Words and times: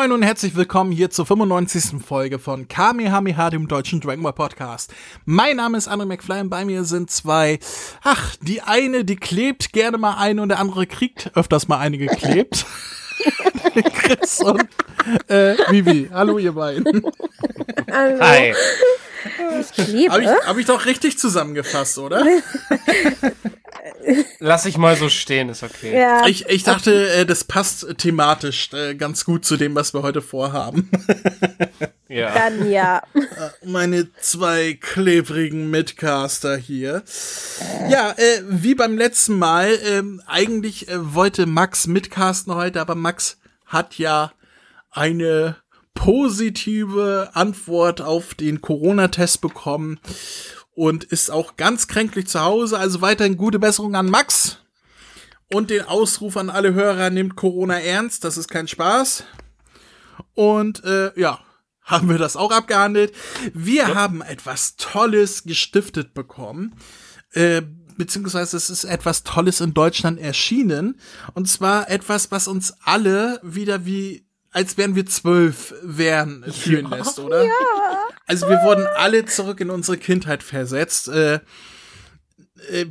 Moin 0.00 0.12
und 0.12 0.22
herzlich 0.22 0.56
willkommen 0.56 0.92
hier 0.92 1.10
zur 1.10 1.26
95. 1.26 2.02
Folge 2.02 2.38
von 2.38 2.68
Kamehameha, 2.68 3.50
dem 3.50 3.68
deutschen 3.68 4.00
Dragon 4.00 4.22
Ball 4.22 4.32
Podcast. 4.32 4.94
Mein 5.26 5.56
Name 5.56 5.76
ist 5.76 5.90
André 5.90 6.06
McFly 6.06 6.40
und 6.40 6.48
bei 6.48 6.64
mir 6.64 6.84
sind 6.84 7.10
zwei, 7.10 7.58
ach, 8.02 8.34
die 8.40 8.62
eine, 8.62 9.04
die 9.04 9.16
klebt 9.16 9.74
gerne 9.74 9.98
mal 9.98 10.14
eine 10.14 10.40
und 10.40 10.48
der 10.48 10.58
andere 10.58 10.86
kriegt 10.86 11.30
öfters 11.36 11.68
mal 11.68 11.80
eine 11.80 11.98
geklebt. 11.98 12.64
Chris 13.92 14.40
und 14.40 14.66
äh, 15.28 15.56
Vivi. 15.68 16.08
Hallo 16.10 16.38
ihr 16.38 16.52
beiden. 16.52 17.02
Hallo. 17.92 18.20
Hi. 18.20 18.54
Ich 19.60 19.72
klebe. 19.72 20.12
Habe 20.12 20.22
ich, 20.22 20.28
hab 20.28 20.58
ich 20.58 20.66
doch 20.66 20.86
richtig 20.86 21.18
zusammengefasst, 21.18 21.98
oder? 21.98 22.24
Lass 24.38 24.66
ich 24.66 24.78
mal 24.78 24.96
so 24.96 25.08
stehen, 25.08 25.48
ist 25.48 25.62
okay. 25.62 25.98
ja, 25.98 26.26
Ich, 26.26 26.46
ich 26.48 26.64
dachte, 26.64 27.10
äh, 27.10 27.26
das 27.26 27.44
passt 27.44 27.98
thematisch 27.98 28.72
äh, 28.72 28.94
ganz 28.94 29.24
gut 29.24 29.44
zu 29.44 29.56
dem, 29.56 29.74
was 29.74 29.94
wir 29.94 30.02
heute 30.02 30.22
vorhaben. 30.22 30.90
Ja. 32.12 32.34
dann 32.34 32.68
ja. 32.68 33.02
Meine 33.64 34.08
zwei 34.20 34.76
klebrigen 34.80 35.70
Mitcaster 35.70 36.56
hier. 36.56 37.04
Ja, 37.88 38.10
äh, 38.10 38.42
wie 38.48 38.74
beim 38.74 38.98
letzten 38.98 39.38
Mal, 39.38 39.78
ähm, 39.86 40.20
eigentlich 40.26 40.88
äh, 40.88 41.14
wollte 41.14 41.46
Max 41.46 41.86
mitcasten 41.86 42.52
heute, 42.52 42.80
aber 42.80 42.96
Max 42.96 43.38
hat 43.64 43.96
ja 43.96 44.32
eine 44.90 45.54
positive 45.94 47.30
Antwort 47.34 48.00
auf 48.00 48.34
den 48.34 48.60
Corona-Test 48.60 49.40
bekommen 49.40 50.00
und 50.74 51.04
ist 51.04 51.30
auch 51.30 51.56
ganz 51.56 51.88
kränklich 51.88 52.26
zu 52.26 52.40
Hause. 52.40 52.78
Also 52.78 53.00
weiterhin 53.00 53.36
gute 53.36 53.58
Besserung 53.58 53.94
an 53.94 54.10
Max. 54.10 54.58
Und 55.52 55.70
den 55.70 55.82
Ausruf 55.82 56.36
an 56.36 56.48
alle 56.48 56.74
Hörer, 56.74 57.10
nimmt 57.10 57.34
Corona 57.34 57.80
ernst, 57.80 58.24
das 58.24 58.38
ist 58.38 58.48
kein 58.48 58.68
Spaß. 58.68 59.24
Und 60.34 60.84
äh, 60.84 61.18
ja, 61.20 61.40
haben 61.82 62.08
wir 62.08 62.18
das 62.18 62.36
auch 62.36 62.52
abgehandelt. 62.52 63.12
Wir 63.52 63.94
haben 63.94 64.22
etwas 64.22 64.76
Tolles 64.76 65.42
gestiftet 65.42 66.14
bekommen. 66.14 66.76
Äh, 67.32 67.62
beziehungsweise 67.96 68.56
es 68.56 68.70
ist 68.70 68.84
etwas 68.84 69.24
Tolles 69.24 69.60
in 69.60 69.74
Deutschland 69.74 70.20
erschienen. 70.20 71.00
Und 71.34 71.48
zwar 71.48 71.90
etwas, 71.90 72.30
was 72.30 72.48
uns 72.48 72.74
alle 72.84 73.40
wieder 73.42 73.84
wie, 73.84 74.26
als 74.50 74.76
wären 74.76 74.96
wir 74.96 75.06
zwölf 75.06 75.74
wären, 75.82 76.44
fühlen 76.52 76.90
lässt, 76.90 77.18
oder? 77.18 77.44
Ja. 77.44 77.52
Also 78.26 78.48
wir 78.48 78.62
wurden 78.62 78.86
alle 78.96 79.24
zurück 79.24 79.60
in 79.60 79.70
unsere 79.70 79.96
Kindheit 79.96 80.42
versetzt. 80.42 81.08
Äh, 81.08 81.40
äh, 82.68 82.86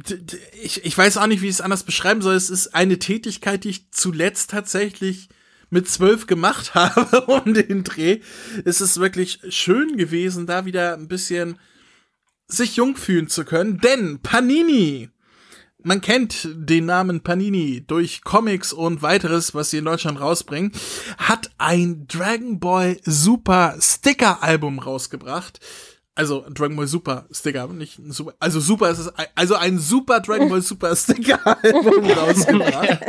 ich, 0.62 0.86
ich 0.86 0.97
weiß 0.97 1.18
auch 1.18 1.28
nicht, 1.28 1.42
wie 1.42 1.47
ich 1.47 1.56
es 1.56 1.62
anders 1.62 1.84
beschreiben 1.84 2.22
soll. 2.22 2.36
Es 2.36 2.50
ist 2.50 2.74
eine 2.75 3.00
Tätigkeit, 3.00 3.64
die 3.64 3.70
ich 3.70 3.92
zuletzt 3.92 4.52
tatsächlich 4.52 5.30
mit 5.70 5.90
zwölf 5.90 6.28
gemacht 6.28 6.74
habe 6.75 7.25
um 7.25 7.53
den 7.53 7.84
Dreh. 7.84 8.22
Es 8.66 8.81
ist 8.81 9.00
wirklich 9.00 9.40
schön 9.50 9.97
gewesen, 9.97 10.47
da 10.47 10.66
wieder 10.66 10.94
ein 10.94 11.08
bisschen 11.08 11.59
sich 12.47 12.78
jung 12.78 12.96
fühlen 12.96 13.28
zu 13.28 13.46
können. 13.46 13.80
Denn 13.80 14.22
Panini, 14.22 15.09
man 15.84 16.01
kennt 16.01 16.47
den 16.53 16.85
Namen 16.85 17.22
Panini 17.22 17.84
durch 17.85 18.23
Comics 18.23 18.73
und 18.73 19.01
weiteres, 19.01 19.56
was 19.56 19.69
sie 19.69 19.78
in 19.78 19.85
Deutschland 19.85 20.19
rausbringen, 20.19 20.72
hat 21.17 21.51
ein 21.57 22.06
Dragon 22.07 22.59
Ball 22.59 22.97
Super 23.03 23.75
Sticker 23.79 24.44
Album 24.44 24.79
rausgebracht. 24.79 25.59
Also 26.16 26.45
Dragon 26.50 26.75
Ball 26.75 26.88
Super 26.88 27.28
Sticker, 27.31 27.67
nicht 27.67 27.97
ein 27.97 28.12
Super, 28.12 28.34
also 28.40 28.59
Super 28.59 28.90
ist 28.90 29.00
es, 29.00 29.13
also 29.35 29.56
ein 29.56 29.79
Super 29.79 30.19
Dragon 30.19 30.50
Ball 30.50 30.62
Super 30.62 30.94
Sticker 30.95 31.40
Album 31.63 32.11
rausgebracht, 32.11 33.00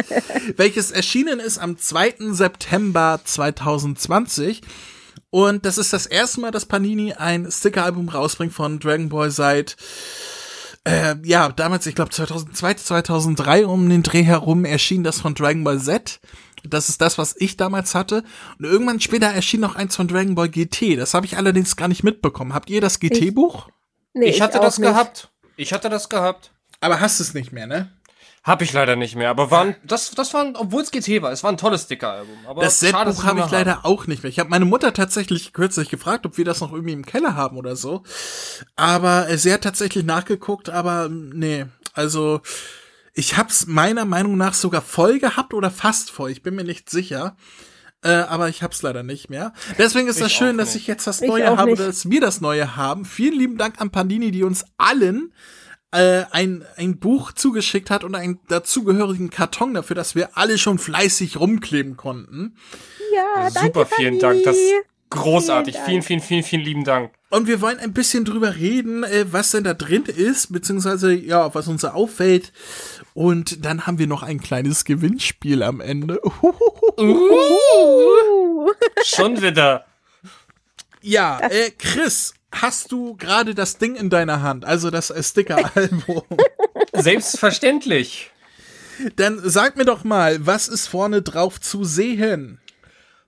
welches 0.57 0.93
erschienen 0.93 1.41
ist 1.41 1.59
am 1.59 1.77
2. 1.77 2.33
September 2.33 3.21
2020. 3.25 4.61
Und 5.31 5.65
das 5.65 5.79
ist 5.79 5.93
das 5.93 6.07
erste 6.07 6.41
Mal, 6.41 6.51
dass 6.51 6.67
Panini 6.67 7.13
ein 7.13 7.51
Sticker-Album 7.51 8.09
rausbringt 8.09 8.53
von 8.53 8.81
Dragon 8.81 9.09
Ball 9.09 9.31
seit 9.31 9.77
äh, 10.85 11.17
ja, 11.25 11.51
damals, 11.51 11.87
ich 11.87 11.95
glaube 11.95 12.11
2002, 12.11 12.75
2003 12.75 13.67
um 13.67 13.89
den 13.89 14.03
Dreh 14.03 14.23
herum 14.23 14.65
erschien 14.65 15.05
das 15.05 15.21
von 15.21 15.35
Dragon 15.35 15.65
Ball 15.65 15.81
Z. 15.81 16.21
Das 16.65 16.89
ist 16.91 17.01
das, 17.01 17.17
was 17.17 17.35
ich 17.39 17.57
damals 17.57 17.95
hatte. 17.95 18.23
Und 18.59 18.65
irgendwann 18.67 19.01
später 19.01 19.29
erschien 19.29 19.61
noch 19.61 19.77
eins 19.77 19.97
von 19.97 20.09
Dragon 20.09 20.35
Ball 20.35 20.49
GT. 20.49 20.97
Das 20.99 21.15
habe 21.15 21.25
ich 21.27 21.37
allerdings 21.37 21.77
gar 21.77 21.89
nicht 21.89 22.03
mitbekommen. 22.05 22.53
Habt 22.53 22.69
ihr 22.71 22.81
das 22.81 23.01
GT-Buch? 23.01 23.69
Nee, 24.13 24.27
Ich 24.31 24.41
hatte 24.43 24.59
auch 24.61 24.65
das 24.65 24.79
nicht. 24.79 24.89
gehabt. 24.89 25.31
Ich 25.57 25.73
hatte 25.73 25.89
das 25.89 26.09
gehabt. 26.09 26.53
Aber 26.81 27.01
hast 27.01 27.21
es 27.21 27.35
nicht 27.35 27.53
mehr, 27.53 27.67
ne? 27.67 27.91
Hab 28.43 28.63
ich 28.63 28.73
leider 28.73 28.97
nicht 28.97 29.17
mehr, 29.17 29.29
aber 29.29 29.51
waren, 29.51 29.77
das, 29.85 30.13
das 30.13 30.33
waren, 30.33 30.57
obwohl 30.57 30.83
es 30.83 30.91
GT 30.91 31.21
war, 31.21 31.31
es 31.31 31.45
war 31.45 31.53
ein 31.53 31.59
tolles 31.59 31.83
Sticker-Album. 31.83 32.39
Aber 32.47 32.63
Das 32.63 32.83
es 32.83 32.93
habe 32.95 33.41
ich 33.41 33.51
leider 33.51 33.85
auch 33.85 34.07
nicht 34.07 34.23
mehr. 34.23 34.31
Ich 34.31 34.39
habe 34.39 34.49
meine 34.49 34.65
Mutter 34.65 34.95
tatsächlich 34.95 35.53
kürzlich 35.53 35.91
gefragt, 35.91 36.25
ob 36.25 36.39
wir 36.39 36.47
das 36.47 36.61
noch 36.61 36.73
irgendwie 36.73 36.95
im 36.95 37.05
Keller 37.05 37.37
haben 37.37 37.59
oder 37.59 37.77
so. 37.77 38.03
Aber 38.77 39.29
äh, 39.29 39.37
sie 39.37 39.53
hat 39.53 39.63
tatsächlich 39.63 40.05
nachgeguckt, 40.05 40.71
aber 40.71 41.07
ähm, 41.07 41.31
nee. 41.35 41.67
Also 41.93 42.41
ich 43.13 43.37
hab's 43.37 43.67
meiner 43.67 44.07
Meinung 44.07 44.39
nach 44.39 44.55
sogar 44.55 44.81
voll 44.81 45.19
gehabt 45.19 45.53
oder 45.53 45.71
fast 45.71 46.11
voll. 46.11 46.31
Ich 46.31 46.43
bin 46.43 46.55
mir 46.55 46.65
nicht 46.65 46.89
sicher. 46.89 47.37
Äh, 48.03 48.13
aber 48.13 48.49
ich 48.49 48.63
hab's 48.63 48.81
leider 48.81 49.03
nicht 49.03 49.29
mehr. 49.29 49.53
Deswegen 49.77 50.09
ist 50.09 50.17
Ich 50.17 50.23
das 50.23 50.33
schön, 50.33 50.57
dass 50.57 50.75
ich 50.75 50.87
jetzt 50.87 51.07
das 51.07 51.21
Neue 51.21 51.55
habe, 51.59 51.73
nicht. 51.73 51.81
dass 51.81 52.09
wir 52.09 52.23
das 52.23 52.41
Neue 52.41 52.75
haben. 52.75 53.05
Vielen 53.05 53.39
lieben 53.39 53.59
Dank 53.59 53.79
an 53.79 53.91
Pandini, 53.91 54.31
die 54.31 54.43
uns 54.43 54.65
allen 54.79 55.35
äh, 55.93 56.25
ein, 56.31 56.65
ein 56.77 56.99
Buch 56.99 57.33
zugeschickt 57.33 57.91
hat 57.91 58.05
und 58.05 58.15
einen 58.15 58.39
dazugehörigen 58.49 59.31
Karton 59.31 59.75
dafür, 59.75 59.97
dass 59.97 60.15
wir 60.15 60.37
alle 60.37 60.59
schon 60.59 60.79
fleißig 60.79 61.39
rumkleben 61.39 61.97
konnten. 61.97 62.57
Ja, 63.15 63.43
war. 63.43 63.51
danke, 63.51 63.61
Super, 63.61 63.87
vielen 63.87 64.21
Fanny. 64.21 64.43
Dank. 64.43 64.45
Das 64.45 64.57
ist 64.57 64.73
großartig. 65.11 65.75
Vielen 65.75 66.03
Vielen, 66.03 66.03
vielen, 66.03 66.21
vielen, 66.21 66.43
vielen 66.45 66.63
lieben 66.63 66.85
Dank. 66.85 67.13
Und 67.31 67.47
wir 67.47 67.61
wollen 67.61 67.79
ein 67.79 67.93
bisschen 67.93 68.25
drüber 68.25 68.57
reden, 68.57 69.05
äh, 69.05 69.27
was 69.31 69.51
denn 69.53 69.65
da 69.65 69.75
drin 69.75 70.05
ist, 70.05 70.53
beziehungsweise 70.53 71.13
ja, 71.13 71.55
was 71.55 71.69
uns 71.69 71.83
so 71.83 71.89
auffällt. 71.89 72.53
Und 73.15 73.65
dann 73.65 73.87
haben 73.87 73.99
wir 73.99 74.07
noch 74.07 74.23
ein 74.23 74.41
kleines 74.41 74.85
Gewinnspiel 74.85 75.63
am 75.63 75.81
Ende. 75.81 76.21
Uh. 76.99 78.71
Schon 79.05 79.41
wieder. 79.43 79.87
Ja, 81.03 81.39
äh, 81.41 81.71
Chris, 81.71 82.35
hast 82.53 82.93
du 82.93 83.17
gerade 83.17 83.55
das 83.55 83.79
Ding 83.79 83.95
in 83.97 84.11
deiner 84.11 84.43
Hand, 84.43 84.65
also 84.65 84.91
das 84.91 85.13
Sticker-Album? 85.19 86.23
Selbstverständlich. 86.93 88.31
dann 89.17 89.41
sag 89.43 89.77
mir 89.77 89.85
doch 89.85 90.05
mal, 90.05 90.45
was 90.47 90.69
ist 90.69 90.87
vorne 90.87 91.23
drauf 91.23 91.61
zu 91.61 91.85
sehen? 91.85 92.61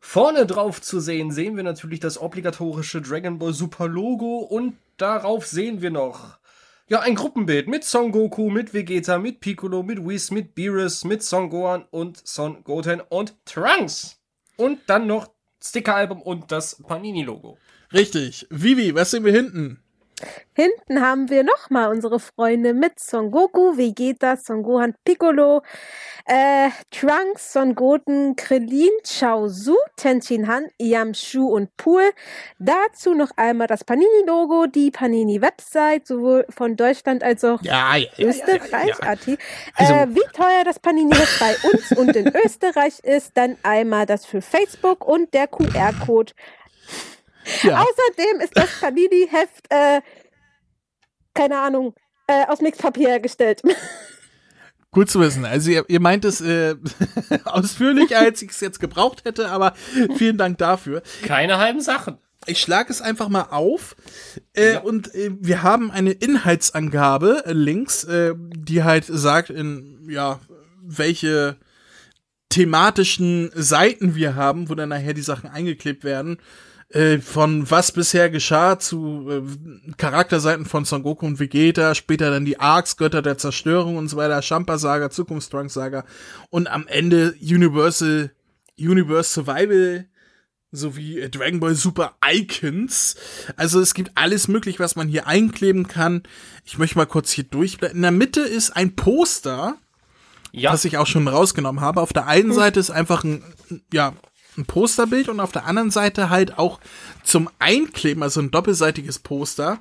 Vorne 0.01 0.47
drauf 0.47 0.83
zu 0.83 1.01
sehen 1.01 1.31
sehen 1.31 1.57
wir 1.57 1.63
natürlich 1.63 2.01
das 2.01 2.21
obligatorische 2.21 3.01
Dragon 3.01 3.39
Ball 3.39 3.53
Super 3.53 3.87
Logo 3.87 4.39
und 4.39 4.77
darauf 4.97 5.47
sehen 5.47 5.81
wir 5.81 5.91
noch 5.91 6.39
ja 6.93 7.01
ein 7.01 7.15
Gruppenbild 7.15 7.69
mit 7.69 7.85
Son 7.85 8.13
Goku, 8.13 8.51
mit 8.51 8.75
Vegeta, 8.75 9.19
mit 9.19 9.41
Piccolo, 9.41 9.83
mit 9.83 10.07
Whis, 10.07 10.31
mit 10.31 10.55
Beerus, 10.55 11.05
mit 11.05 11.23
Son 11.23 11.49
Gohan 11.49 11.87
und 11.91 12.21
Son 12.27 12.63
Goten 12.65 13.01
und 13.09 13.35
Trunks. 13.47 14.21
Und 14.57 14.81
dann 14.89 15.07
noch 15.07 15.31
Stickeralbum 15.65 16.21
und 16.21 16.53
das 16.53 16.83
Panini 16.83 17.23
Logo. 17.23 17.57
Richtig. 17.93 18.47
Vivi, 18.51 18.95
was 18.95 19.11
sehen 19.11 19.25
wir 19.25 19.33
hinten? 19.33 19.79
Hinten 20.55 21.01
haben 21.01 21.31
wir 21.31 21.43
nochmal 21.43 21.89
unsere 21.91 22.21
Freunde 22.21 22.75
mit 22.75 23.01
Son 23.01 23.33
Goku, 23.33 23.77
Vegeta, 23.77 24.37
Son 24.37 24.63
Gohan, 24.63 24.95
Piccolo, 25.05 25.63
äh, 26.27 26.69
Trunks, 26.93 27.53
Son 27.53 27.75
Goten, 27.75 28.37
Krillin, 28.37 28.91
Chaozu, 29.03 29.77
Tenshin 29.97 30.47
Han, 30.47 30.67
Yamshu 30.79 31.47
und 31.49 31.77
Pool. 31.77 32.09
Dazu 32.61 33.15
noch 33.15 33.31
einmal 33.37 33.67
das 33.67 33.83
Panini-Logo, 33.83 34.67
die 34.67 34.93
Panini-Website, 34.93 36.07
sowohl 36.07 36.47
von 36.51 36.77
Deutschland 36.77 37.25
als 37.25 37.43
auch 37.43 37.61
Ja, 37.63 37.97
ja, 37.97 38.07
Österreich, 38.19 39.03
Ati. 39.03 39.37
Also- 39.75 39.93
äh, 39.95 40.07
wie 40.15 40.33
teuer 40.37 40.63
das 40.65 40.79
Panini-Heft 40.79 41.41
bei 41.41 41.57
uns 41.69 41.91
und 41.99 42.15
in 42.15 42.31
Österreich 42.45 43.01
ist, 43.03 43.33
dann 43.37 43.57
einmal 43.65 44.07
das 44.07 44.25
für 44.25 44.41
Facebook 44.41 45.05
und 45.05 45.35
der 45.35 45.49
QR-Code. 45.49 46.33
Ja. 47.63 47.81
Außerdem 47.83 48.41
ist 48.43 48.57
das 48.57 48.69
Panini-Heft, 48.81 49.67
äh, 49.71 50.01
keine 51.35 51.59
Ahnung, 51.59 51.95
äh, 52.27 52.47
aus 52.47 52.61
Mixpapier 52.61 53.09
hergestellt. 53.09 53.63
Gut 54.91 55.11
zu 55.11 55.21
wissen. 55.21 55.47
Also 55.47 55.71
ihr, 55.71 55.85
ihr 55.89 56.01
meint 56.01 56.25
es 56.27 56.43
äh, 56.43 56.75
ausführlicher, 57.45 58.19
als 58.19 58.43
ich 58.43 58.51
es 58.51 58.61
jetzt 58.61 58.79
gebraucht 58.79 59.25
hätte, 59.25 59.49
aber 59.49 59.73
vielen 60.17 60.37
Dank 60.37 60.59
dafür. 60.59 61.03
Keine 61.25 61.57
halben 61.59 61.81
Sachen. 61.81 62.19
Ich 62.45 62.61
schlage 62.61 62.91
es 62.93 63.01
einfach 63.01 63.29
mal 63.31 63.47
auf 63.51 63.97
äh, 64.55 64.75
Ja. 64.75 64.81
und 64.81 65.15
äh, 65.15 65.31
wir 65.41 65.63
haben 65.63 65.91
eine 65.91 66.11
Inhaltsangabe 66.11 67.45
äh, 67.47 67.53
links, 67.53 68.05
äh, 68.05 68.35
die 68.37 68.83
halt 68.83 69.05
sagt, 69.07 69.49
in 69.49 70.07
ja 70.11 70.41
welche 70.83 71.57
thematischen 72.51 73.51
Seiten 73.55 74.15
wir 74.15 74.35
haben, 74.35 74.69
wo 74.69 74.75
dann 74.75 74.91
nachher 74.91 75.15
die 75.15 75.23
Sachen 75.23 75.49
eingeklebt 75.49 76.05
werden. 76.05 76.39
Äh, 76.93 77.21
von 77.21 77.71
was 77.71 77.91
bisher 77.93 78.29
geschah 78.29 78.79
zu 78.79 79.27
äh, 79.31 79.93
Charakterseiten 79.97 80.67
von 80.67 80.85
Son 80.85 81.03
Goku 81.03 81.25
und 81.25 81.41
Vegeta, 81.41 81.95
später 81.95 82.31
dann 82.31 82.45
die 82.45 82.61
Arcs, 82.61 82.99
Götter 82.99 83.23
der 83.23 83.39
Zerstörung 83.39 83.97
und 83.97 84.09
so 84.09 84.19
weiter, 84.19 84.43
Champa 84.43 84.77
Saga, 84.77 85.09
Zukunftstrunks 85.09 85.73
Saga 85.73 86.05
und 86.51 86.69
am 86.69 86.87
Ende 86.87 87.35
Universal 87.41 88.33
Universe 88.79 89.33
Survival 89.33 90.07
sowie 90.71 91.21
äh, 91.21 91.31
Dragon 91.31 91.61
Ball 91.61 91.75
Super 91.75 92.17
Icons. 92.27 93.17
Also 93.57 93.81
es 93.81 93.95
gibt 93.95 94.13
alles 94.15 94.49
möglich, 94.49 94.79
was 94.79 94.95
man 94.95 95.09
hier 95.09 95.27
einkleben 95.27 95.89
kann. 95.89 96.25
Ich 96.65 96.77
möchte 96.77 96.99
mal 96.99 97.07
kurz 97.07 97.31
hier 97.31 97.45
durchblättern. 97.45 97.97
In 97.97 98.03
der 98.03 98.11
Mitte 98.11 98.41
ist 98.41 98.71
ein 98.71 98.97
Poster, 98.97 99.77
Ja, 100.53 100.73
was 100.73 100.85
ich 100.85 100.99
auch 100.99 101.07
schon 101.07 101.27
rausgenommen 101.27 101.81
habe. 101.81 102.03
Auf 102.03 102.13
der 102.13 102.27
einen 102.27 102.53
Seite 102.53 102.81
ist 102.81 102.91
einfach 102.91 103.25
ein, 103.25 103.43
ja, 103.93 104.15
ein 104.57 104.67
Posterbild 104.67 105.29
und 105.29 105.41
auf 105.41 105.53
der 105.53 105.67
anderen 105.67 105.91
Seite 105.91 106.31
halt 106.31 106.59
auch 106.59 106.81
zum 107.25 107.49
Einkleben, 107.59 108.23
also 108.23 108.41
ein 108.41 108.51
doppelseitiges 108.51 109.19
Poster, 109.19 109.81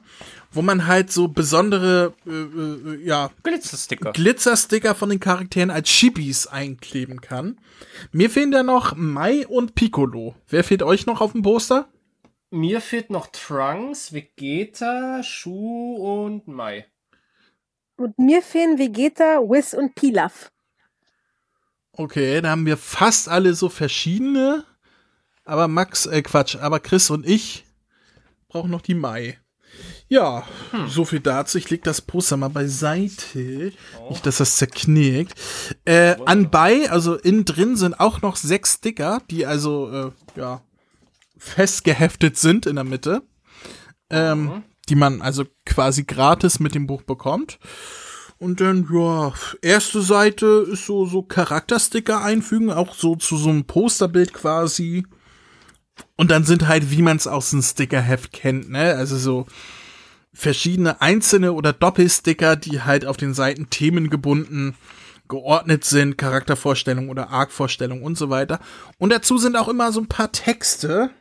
wo 0.52 0.62
man 0.62 0.88
halt 0.88 1.12
so 1.12 1.28
besondere, 1.28 2.14
äh, 2.26 2.32
äh, 2.32 3.06
ja, 3.06 3.32
Glitzersticker. 3.44 4.12
Glitzersticker 4.12 4.96
von 4.96 5.10
den 5.10 5.20
Charakteren 5.20 5.72
als 5.72 5.90
Chibis 5.90 6.48
einkleben 6.48 7.22
kann. 7.22 7.60
Mir 8.12 8.30
fehlen 8.30 8.52
da 8.52 8.64
noch 8.64 8.96
Mai 8.96 9.48
und 9.48 9.76
Piccolo. 9.76 10.36
Wer 10.48 10.64
fehlt 10.64 10.84
euch 10.84 11.06
noch 11.06 11.22
auf 11.22 11.34
dem 11.34 11.42
Poster? 11.42 11.88
Mir 12.50 12.82
fehlt 12.82 13.10
noch 13.10 13.28
Trunks, 13.28 14.12
Vegeta, 14.12 15.24
Shu 15.24 15.96
und 15.96 16.48
Mai. 16.48 16.86
Und 17.96 18.18
mir 18.20 18.42
fehlen 18.42 18.78
Vegeta, 18.78 19.40
Whis 19.40 19.74
und 19.74 19.96
Pilaf. 19.96 20.52
Okay, 21.94 22.42
da 22.42 22.52
haben 22.52 22.66
wir 22.66 22.78
fast 22.78 23.30
alle 23.30 23.54
so 23.54 23.70
verschiedene. 23.70 24.64
Aber 25.44 25.68
Max, 25.68 26.06
äh 26.06 26.22
Quatsch, 26.22 26.56
aber 26.56 26.80
Chris 26.80 27.10
und 27.10 27.28
ich 27.28 27.66
brauchen 28.48 28.72
noch 28.72 28.82
die 28.82 28.96
Mai. 28.96 29.40
Ja, 30.08 30.46
so 30.88 31.06
viel 31.06 31.22
dazu. 31.22 31.58
Ich 31.58 31.70
leg 31.70 31.84
das 31.84 32.02
Poster 32.02 32.36
mal 32.36 32.50
beiseite. 32.50 33.72
Nicht, 34.10 34.26
dass 34.26 34.38
das 34.38 34.58
zerknickt. 34.58 35.34
Äh, 35.86 36.18
anbei, 36.26 36.92
also 36.92 37.16
innen 37.16 37.46
drin 37.46 37.78
sind 37.78 37.98
auch 38.00 38.22
noch 38.22 38.36
sechs 38.36 38.76
Sticker, 38.76 39.22
die 39.30 39.46
also, 39.46 39.90
äh, 39.90 40.12
ja, 40.40 40.62
festgeheftet 41.38 42.38
sind 42.38 42.66
in 42.66 42.76
der 42.76 42.84
Mitte. 42.84 43.22
Ähm, 44.10 44.64
die 44.90 44.96
man 44.96 45.22
also 45.22 45.46
quasi 45.66 46.04
gratis 46.04 46.60
mit 46.60 46.76
dem 46.76 46.88
Buch 46.88 47.04
bekommt. 47.04 47.60
Und 48.42 48.60
dann, 48.60 48.88
ja, 48.92 49.34
erste 49.62 50.02
Seite 50.02 50.66
ist 50.68 50.88
so, 50.88 51.06
so 51.06 51.22
Charaktersticker 51.22 52.24
einfügen, 52.24 52.72
auch 52.72 52.96
so 52.96 53.16
zu 53.16 53.38
so 53.38 53.50
einem 53.50 53.66
Posterbild 53.66 54.34
quasi. 54.34 55.06
Und 56.16 56.32
dann 56.32 56.44
sind 56.44 56.68
halt, 56.68 56.90
wie 56.90 57.04
man 57.04 57.18
es 57.18 57.28
aus 57.28 57.52
dem 57.52 57.62
Stickerheft 57.62 58.34
kennt, 58.34 58.72
ne? 58.72 58.96
Also 58.96 59.16
so 59.20 59.46
verschiedene 60.34 61.02
einzelne 61.02 61.54
oder 61.54 61.72
Doppelsticker, 61.72 62.56
die 62.56 62.82
halt 62.82 63.06
auf 63.06 63.16
den 63.16 63.36
Seiten 63.36 63.70
themengebunden 63.70 64.74
geordnet 65.28 65.86
sind, 65.86 66.18
Charaktervorstellung 66.18 67.10
oder 67.10 67.30
Arc-Vorstellung 67.30 68.02
und 68.02 68.18
so 68.18 68.32
weiter. 68.32 68.60
Und 68.98 69.12
dazu 69.12 69.38
sind 69.38 69.56
auch 69.56 69.68
immer 69.68 69.92
so 69.92 70.00
ein 70.02 70.08
paar 70.08 70.32
Texte. 70.32 71.12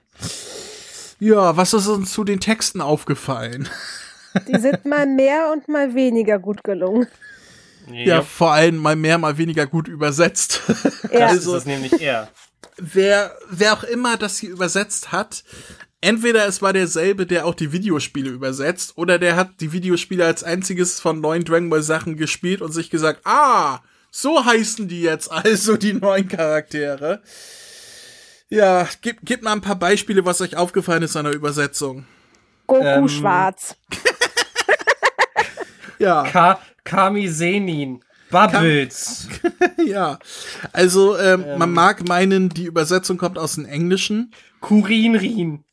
Ja, 1.19 1.55
was 1.59 1.75
ist 1.75 1.87
uns 1.87 2.13
zu 2.13 2.25
den 2.25 2.41
Texten 2.41 2.81
aufgefallen? 2.81 3.69
Die 4.49 4.59
sind 4.59 4.85
mal 4.85 5.07
mehr 5.07 5.51
und 5.53 5.69
mal 5.69 5.95
weniger 5.95 6.39
gut 6.39 6.63
gelungen. 6.65 7.07
Ja, 7.93 8.23
vor 8.23 8.53
allem 8.53 8.77
mal 8.77 8.95
mehr, 8.97 9.19
mal 9.19 9.37
weniger 9.39 9.67
gut 9.67 9.89
übersetzt. 9.89 10.61
Ja. 11.13 11.21
das 11.21 11.31
also- 11.33 11.55
ist 11.57 11.61
es 11.61 11.67
nämlich 11.67 12.01
eher. 12.01 12.29
wer, 12.77 13.35
wer 13.51 13.73
auch 13.73 13.83
immer 13.85 14.17
das 14.17 14.39
hier 14.39 14.51
übersetzt 14.51 15.11
hat, 15.13 15.43
entweder 16.01 16.47
es 16.47 16.63
war 16.63 16.73
derselbe, 16.73 17.27
der 17.27 17.47
auch 17.47 17.55
die 17.55 17.73
Videospiele 17.73 18.31
übersetzt, 18.31 18.93
oder 18.97 19.19
der 19.19 19.35
hat 19.37 19.61
die 19.61 19.73
Videospiele 19.73 20.25
als 20.25 20.45
einziges 20.45 21.01
von 21.01 21.21
neuen 21.21 21.45
Dragon 21.45 21.69
Ball 21.71 21.83
Sachen 21.83 22.17
gespielt 22.17 22.63
und 22.63 22.73
sich 22.73 22.91
gesagt, 22.91 23.21
ah, 23.25 23.81
so 24.11 24.45
heißen 24.45 24.87
die 24.89 25.03
jetzt 25.03 25.31
also 25.31 25.77
die 25.77 25.95
neuen 25.95 26.29
Charaktere. 26.29 27.23
Ja, 28.49 28.89
gib, 29.01 29.19
gib 29.23 29.43
mal 29.43 29.53
ein 29.53 29.61
paar 29.61 29.79
Beispiele, 29.79 30.25
was 30.25 30.41
euch 30.41 30.57
aufgefallen 30.57 31.03
ist 31.03 31.17
an 31.17 31.25
der 31.25 31.35
Übersetzung. 31.35 32.05
Goku 32.67 32.85
Ähm, 32.85 33.09
schwarz. 33.09 33.77
Ja, 36.01 36.25
Ka 36.25 36.61
Kami 36.85 37.29
Senin. 37.29 38.03
Bubbles. 38.31 39.29
ja. 39.85 40.19
Also, 40.73 41.19
ähm, 41.19 41.45
man 41.59 41.73
mag 41.73 42.07
meinen, 42.09 42.49
die 42.49 42.65
Übersetzung 42.65 43.19
kommt 43.19 43.39
aus 43.39 43.57
dem 43.57 43.65
Englischen. 43.67 44.33
Kurinrin. 44.61 45.65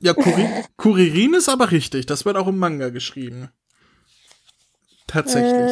Ja, 0.00 0.12
Kuri 0.12 0.46
Kuririn 0.76 1.32
ist 1.34 1.48
aber 1.48 1.70
richtig. 1.70 2.04
Das 2.06 2.24
wird 2.26 2.36
auch 2.36 2.46
im 2.46 2.58
Manga 2.58 2.90
geschrieben. 2.90 3.48
Tatsächlich. 5.06 5.70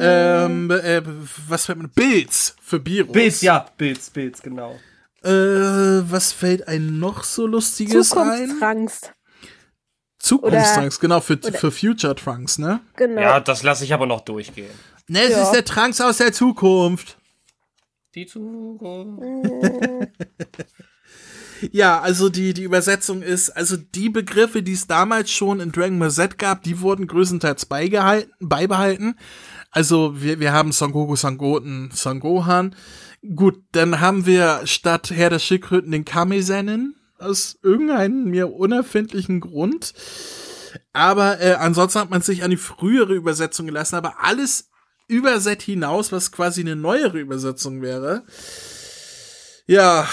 Äh, 0.00 0.44
Ähm, 0.44 0.70
äh, 0.70 1.02
was 1.48 1.66
fällt 1.66 1.78
mir? 1.78 1.88
Bills 1.88 2.56
für 2.60 2.78
Biro. 2.78 3.12
Bills, 3.12 3.40
ja. 3.40 3.66
Bills, 3.76 4.10
Bills, 4.10 4.42
genau. 4.42 4.78
Äh, 5.22 5.30
was 5.30 6.32
fällt 6.32 6.68
einem 6.68 6.98
noch 6.98 7.24
so 7.24 7.46
lustiges 7.46 8.12
ein? 8.12 8.60
Zukunftstrunks, 10.24 11.00
genau, 11.00 11.20
für, 11.20 11.34
oder- 11.34 11.52
für 11.52 11.70
Future 11.70 12.14
Trunks, 12.14 12.58
ne? 12.58 12.80
Genau. 12.96 13.20
Ja, 13.20 13.40
das 13.40 13.62
lasse 13.62 13.84
ich 13.84 13.92
aber 13.94 14.06
noch 14.06 14.22
durchgehen. 14.22 14.70
Ne, 15.06 15.22
es 15.24 15.30
Ja. 15.32 15.42
ist 15.42 15.52
der 15.52 15.64
Trunks 15.64 16.00
aus 16.00 16.16
der 16.18 16.32
Zukunft. 16.32 17.18
Die 18.14 18.26
Zukunft. 18.26 19.22
Ja, 21.72 22.00
also 22.00 22.28
die, 22.28 22.52
die 22.52 22.64
Übersetzung 22.64 23.22
ist, 23.22 23.48
also 23.50 23.76
die 23.78 24.10
Begriffe, 24.10 24.62
die 24.62 24.72
es 24.72 24.86
damals 24.86 25.30
schon 25.30 25.60
in 25.60 25.72
Dragon 25.72 25.98
Ball 25.98 26.10
Z 26.10 26.36
gab, 26.36 26.62
die 26.62 26.80
wurden 26.80 27.06
größtenteils 27.06 27.64
beigehalten, 27.66 28.30
beibehalten. 28.40 29.16
Also 29.70 30.20
wir, 30.20 30.40
wir 30.40 30.52
haben 30.52 30.72
Son 30.72 30.92
Goku, 30.92 31.16
Son 31.16 31.38
Goten, 31.38 31.90
Son 31.94 32.20
Gohan. 32.20 32.74
Gut, 33.34 33.62
dann 33.72 34.00
haben 34.00 34.26
wir 34.26 34.60
statt 34.64 35.10
Herr 35.14 35.30
der 35.30 35.38
Schildkröten 35.38 35.90
den 35.90 36.04
Kamesennen 36.04 36.96
aus 37.18 37.58
irgendeinem 37.62 38.24
mir 38.24 38.52
unerfindlichen 38.52 39.40
Grund. 39.40 39.94
Aber 40.92 41.40
äh, 41.40 41.54
ansonsten 41.54 42.00
hat 42.00 42.10
man 42.10 42.22
sich 42.22 42.42
an 42.42 42.50
die 42.50 42.56
frühere 42.56 43.14
Übersetzung 43.14 43.66
gelassen, 43.66 43.96
aber 43.96 44.22
alles 44.22 44.70
über 45.06 45.38
Z 45.40 45.62
hinaus, 45.62 46.12
was 46.12 46.32
quasi 46.32 46.60
eine 46.62 46.76
neuere 46.76 47.18
Übersetzung 47.18 47.82
wäre. 47.82 48.24
Ja, 49.66 50.08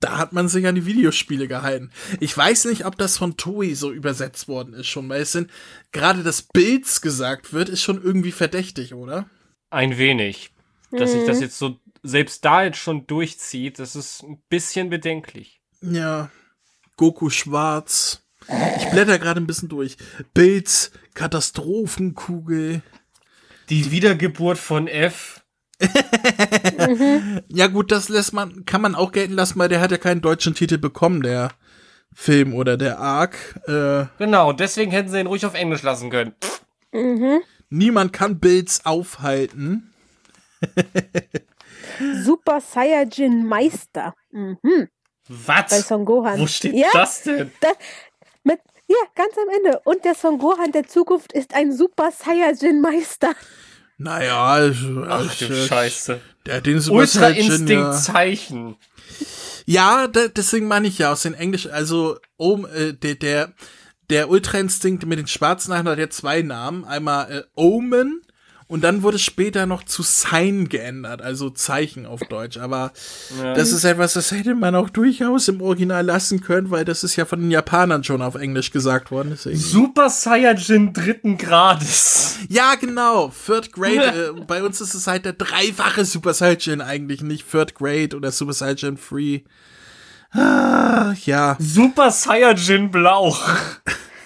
da 0.00 0.16
hat 0.16 0.32
man 0.32 0.48
sich 0.48 0.66
an 0.66 0.74
die 0.74 0.86
Videospiele 0.86 1.46
gehalten. 1.46 1.90
Ich 2.20 2.36
weiß 2.36 2.64
nicht, 2.66 2.86
ob 2.86 2.96
das 2.96 3.18
von 3.18 3.36
Toei 3.36 3.74
so 3.74 3.92
übersetzt 3.92 4.48
worden 4.48 4.72
ist 4.74 4.86
schon, 4.86 5.08
weil 5.08 5.22
es 5.22 5.32
sind 5.32 5.50
gerade 5.92 6.22
das 6.22 6.42
Bilds 6.42 7.02
gesagt 7.02 7.52
wird, 7.52 7.68
ist 7.68 7.82
schon 7.82 8.02
irgendwie 8.02 8.32
verdächtig, 8.32 8.94
oder? 8.94 9.28
Ein 9.68 9.98
wenig. 9.98 10.52
Dass 10.90 11.12
sich 11.12 11.24
das 11.24 11.40
jetzt 11.40 11.58
so 11.58 11.78
selbst 12.02 12.44
da 12.44 12.64
jetzt 12.64 12.78
schon 12.78 13.06
durchzieht, 13.06 13.78
das 13.78 13.96
ist 13.96 14.22
ein 14.22 14.40
bisschen 14.48 14.90
bedenklich. 14.90 15.60
Ja. 15.82 16.30
Goku 16.96 17.30
schwarz. 17.30 18.22
Ich 18.78 18.90
blätter 18.90 19.18
gerade 19.18 19.40
ein 19.40 19.46
bisschen 19.46 19.68
durch. 19.68 19.96
Bilds, 20.34 20.90
Katastrophenkugel. 21.14 22.82
Die 23.68 23.90
Wiedergeburt 23.90 24.58
von 24.58 24.88
F. 24.88 25.42
Ja 27.48 27.66
gut, 27.68 27.90
das 27.92 28.08
lässt 28.08 28.32
man, 28.32 28.64
kann 28.64 28.80
man 28.82 28.94
auch 28.94 29.12
gelten 29.12 29.32
lassen, 29.34 29.58
weil 29.58 29.68
der 29.68 29.80
hat 29.80 29.90
ja 29.90 29.98
keinen 29.98 30.20
deutschen 30.20 30.54
Titel 30.54 30.78
bekommen, 30.78 31.22
der 31.22 31.50
Film 32.12 32.54
oder 32.54 32.76
der 32.76 32.98
Arc. 32.98 33.36
Äh, 33.66 34.06
Genau, 34.18 34.52
deswegen 34.52 34.90
hätten 34.90 35.08
sie 35.08 35.20
ihn 35.20 35.26
ruhig 35.26 35.46
auf 35.46 35.54
Englisch 35.54 35.82
lassen 35.82 36.10
können. 36.10 36.34
niemand 37.70 38.12
kann 38.12 38.40
Bilds 38.40 38.84
aufhalten. 38.84 39.92
Super 42.22 42.60
Saiyajin 42.60 43.46
Meister. 43.46 44.14
Mhm. 44.30 44.88
Bei 45.46 45.64
Was? 45.68 45.88
Son 45.88 46.04
Gohan. 46.04 46.40
Wo 46.40 46.46
steht 46.46 46.74
ja, 46.74 46.88
das 46.92 47.22
denn? 47.22 47.52
Das, 47.60 47.74
mit, 48.42 48.60
ja, 48.88 48.96
ganz 49.14 49.34
am 49.38 49.48
Ende. 49.54 49.80
Und 49.84 50.04
der 50.04 50.14
Son 50.14 50.38
Gohan 50.38 50.72
der 50.72 50.86
Zukunft 50.86 51.32
ist 51.32 51.54
ein 51.54 51.72
Super 51.72 52.10
Saiyajin 52.10 52.80
Meister. 52.80 53.34
Naja, 53.98 54.66
ich, 54.66 54.78
Ach 55.08 55.34
du 55.36 55.54
Scheiße. 55.54 56.20
Der 56.46 56.56
hat 56.56 56.66
den 56.66 56.80
Super 56.80 57.00
Ultra 57.00 57.28
Saiyan, 57.28 57.36
Instinct 57.36 57.70
ja. 57.70 57.92
Zeichen. 57.92 58.76
Ja, 59.66 60.06
da, 60.06 60.28
deswegen 60.28 60.68
meine 60.68 60.88
ich 60.88 60.98
ja 60.98 61.12
aus 61.12 61.22
den 61.22 61.34
Englisch, 61.34 61.66
also 61.66 62.18
um, 62.36 62.66
äh, 62.66 62.94
der, 62.94 63.14
der, 63.16 63.54
der 64.08 64.30
Ultra 64.30 64.58
Instinct 64.58 65.04
mit 65.04 65.18
den 65.18 65.26
schwarzen 65.26 65.74
Haaren 65.74 65.86
hat 65.86 65.98
ja 65.98 66.08
zwei 66.08 66.40
Namen. 66.40 66.86
Einmal 66.86 67.30
äh, 67.30 67.42
Omen 67.54 68.22
und 68.70 68.82
dann 68.84 69.02
wurde 69.02 69.16
es 69.16 69.22
später 69.22 69.66
noch 69.66 69.82
zu 69.84 70.02
Sign 70.02 70.68
geändert, 70.68 71.20
also 71.22 71.50
Zeichen 71.50 72.06
auf 72.06 72.20
Deutsch. 72.20 72.56
Aber 72.56 72.92
Ja. 73.42 73.52
das 73.54 73.72
ist 73.72 73.84
etwas, 73.84 74.12
das 74.14 74.30
hätte 74.30 74.54
man 74.54 74.74
auch 74.76 74.88
durchaus 74.88 75.48
im 75.48 75.60
Original 75.60 76.04
lassen 76.06 76.40
können, 76.40 76.70
weil 76.70 76.84
das 76.84 77.02
ist 77.04 77.16
ja 77.16 77.24
von 77.24 77.40
den 77.40 77.50
Japanern 77.50 78.04
schon 78.04 78.22
auf 78.22 78.36
Englisch 78.36 78.70
gesagt 78.70 79.10
worden. 79.10 79.30
Deswegen. 79.32 79.58
Super 79.58 80.08
Saiyajin 80.08 80.92
dritten 80.92 81.36
Grades. 81.36 82.38
Ja, 82.48 82.76
genau. 82.76 83.32
Third 83.44 83.72
Grade. 83.72 84.34
äh, 84.38 84.40
bei 84.46 84.62
uns 84.62 84.80
ist 84.80 84.94
es 84.94 85.06
halt 85.06 85.24
der 85.24 85.32
dreifache 85.34 86.04
Super 86.04 86.32
Saiyan 86.32 86.80
eigentlich, 86.80 87.22
nicht 87.22 87.50
Third 87.50 87.74
Grade 87.74 88.16
oder 88.16 88.30
Super 88.30 88.52
Saiyan 88.52 88.96
Free. 88.96 89.40
Ah, 90.32 91.12
ja. 91.26 91.56
Super 91.58 92.12
Saiyajin 92.12 92.90
Blau. 92.92 93.36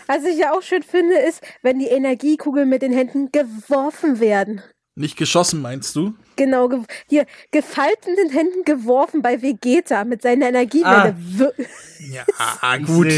Was 0.06 0.24
ich 0.24 0.38
ja 0.38 0.52
auch 0.52 0.62
schön 0.62 0.82
finde, 0.82 1.16
ist, 1.18 1.40
wenn 1.62 1.78
die 1.78 1.86
Energiekugeln 1.86 2.68
mit 2.68 2.82
den 2.82 2.92
Händen 2.92 3.32
geworfen 3.32 4.20
werden. 4.20 4.62
Nicht 4.96 5.16
geschossen, 5.16 5.60
meinst 5.60 5.96
du? 5.96 6.14
Genau, 6.36 6.68
ge 6.68 6.82
hier 7.08 7.26
gefaltenden 7.50 8.30
Händen 8.30 8.64
geworfen 8.64 9.22
bei 9.22 9.42
Vegeta 9.42 10.04
mit 10.04 10.22
seiner 10.22 10.48
Energiewelle. 10.48 11.16
Ja, 11.98 12.76
gut. 12.86 13.12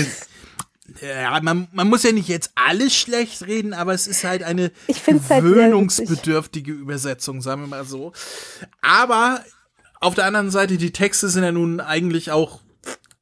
Ja, 1.02 1.38
man, 1.42 1.68
man 1.72 1.88
muss 1.88 2.04
ja 2.04 2.12
nicht 2.12 2.28
jetzt 2.28 2.52
alles 2.54 2.94
schlecht 2.94 3.46
reden, 3.46 3.74
aber 3.74 3.92
es 3.92 4.06
ist 4.06 4.24
halt 4.24 4.42
eine 4.42 4.70
halt 4.88 5.28
gewöhnungsbedürftige 5.28 6.72
Übersetzung, 6.72 7.42
sagen 7.42 7.62
wir 7.62 7.68
mal 7.68 7.84
so. 7.84 8.12
Aber 8.80 9.44
auf 10.00 10.14
der 10.14 10.24
anderen 10.24 10.50
Seite, 10.50 10.78
die 10.78 10.92
Texte 10.92 11.28
sind 11.28 11.42
ja 11.42 11.52
nun 11.52 11.80
eigentlich 11.80 12.30
auch 12.30 12.60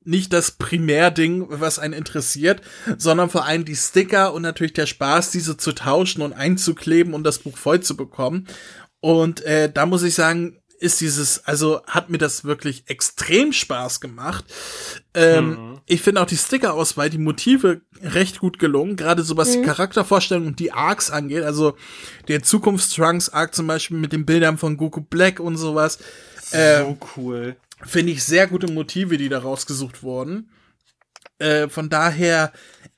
nicht 0.05 0.33
das 0.33 0.53
Primärding, 0.53 1.47
was 1.49 1.79
einen 1.79 1.95
interessiert, 1.95 2.61
sondern 2.99 3.31
vor 3.31 3.45
allem 3.45 3.65
die 3.65 3.77
Sticker 3.77 4.33
und 4.33 4.43
natürlich 4.43 4.75
der 4.75 4.87
Spaß, 4.87 5.31
diese 5.31 5.57
zu 5.57 5.73
tauschen 5.73 6.23
und 6.23 6.33
einzukleben 6.33 7.15
und 7.15 7.25
das 7.25 7.39
Buch 7.39 7.57
voll 7.57 7.81
zu 7.81 7.97
bekommen. 7.97 8.47
Und 9.01 9.43
äh, 9.43 9.71
da 9.73 9.87
muss 9.87 10.03
ich 10.03 10.15
sagen, 10.15 10.59
ist 10.79 11.01
dieses, 11.01 11.45
also 11.47 11.83
hat 11.87 12.11
mir 12.11 12.19
das 12.19 12.45
wirklich 12.45 12.85
extrem 12.89 13.53
Spaß 13.53 14.01
gemacht. 14.01 14.45
Ähm, 15.15 15.49
mhm. 15.49 15.81
Ich 15.87 16.03
finde 16.03 16.21
auch 16.21 16.27
die 16.27 16.37
Sticker-Auswahl, 16.37 17.11
die 17.11 17.19
Motive 17.19 17.81
recht 18.03 18.41
gut 18.41 18.59
gelungen, 18.59 18.97
gerade 18.97 19.23
so 19.23 19.37
was 19.37 19.51
mhm. 19.51 19.61
die 19.61 19.67
Charaktervorstellung 19.67 20.47
und 20.47 20.59
die 20.59 20.73
Arcs 20.73 21.11
angeht. 21.11 21.43
Also 21.43 21.77
der 22.29 22.43
Zukunftstrunks-Arc 22.43 23.55
zum 23.55 23.67
Beispiel 23.67 23.97
mit 23.97 24.13
den 24.13 24.27
Bildern 24.27 24.59
von 24.59 24.77
Goku 24.77 25.01
Black 25.01 25.41
und 25.41 25.57
sowas. 25.57 25.99
So 26.51 26.99
cool. 27.17 27.57
Finde 27.87 28.13
ich 28.13 28.25
sehr 28.25 28.47
gute 28.47 28.71
Motive, 28.71 29.19
die 29.19 29.29
da 29.29 29.39
rausgesucht 29.39 30.03
wurden. 30.03 30.51
Äh, 31.39 31.69
von 31.69 31.89
daher, 31.91 32.53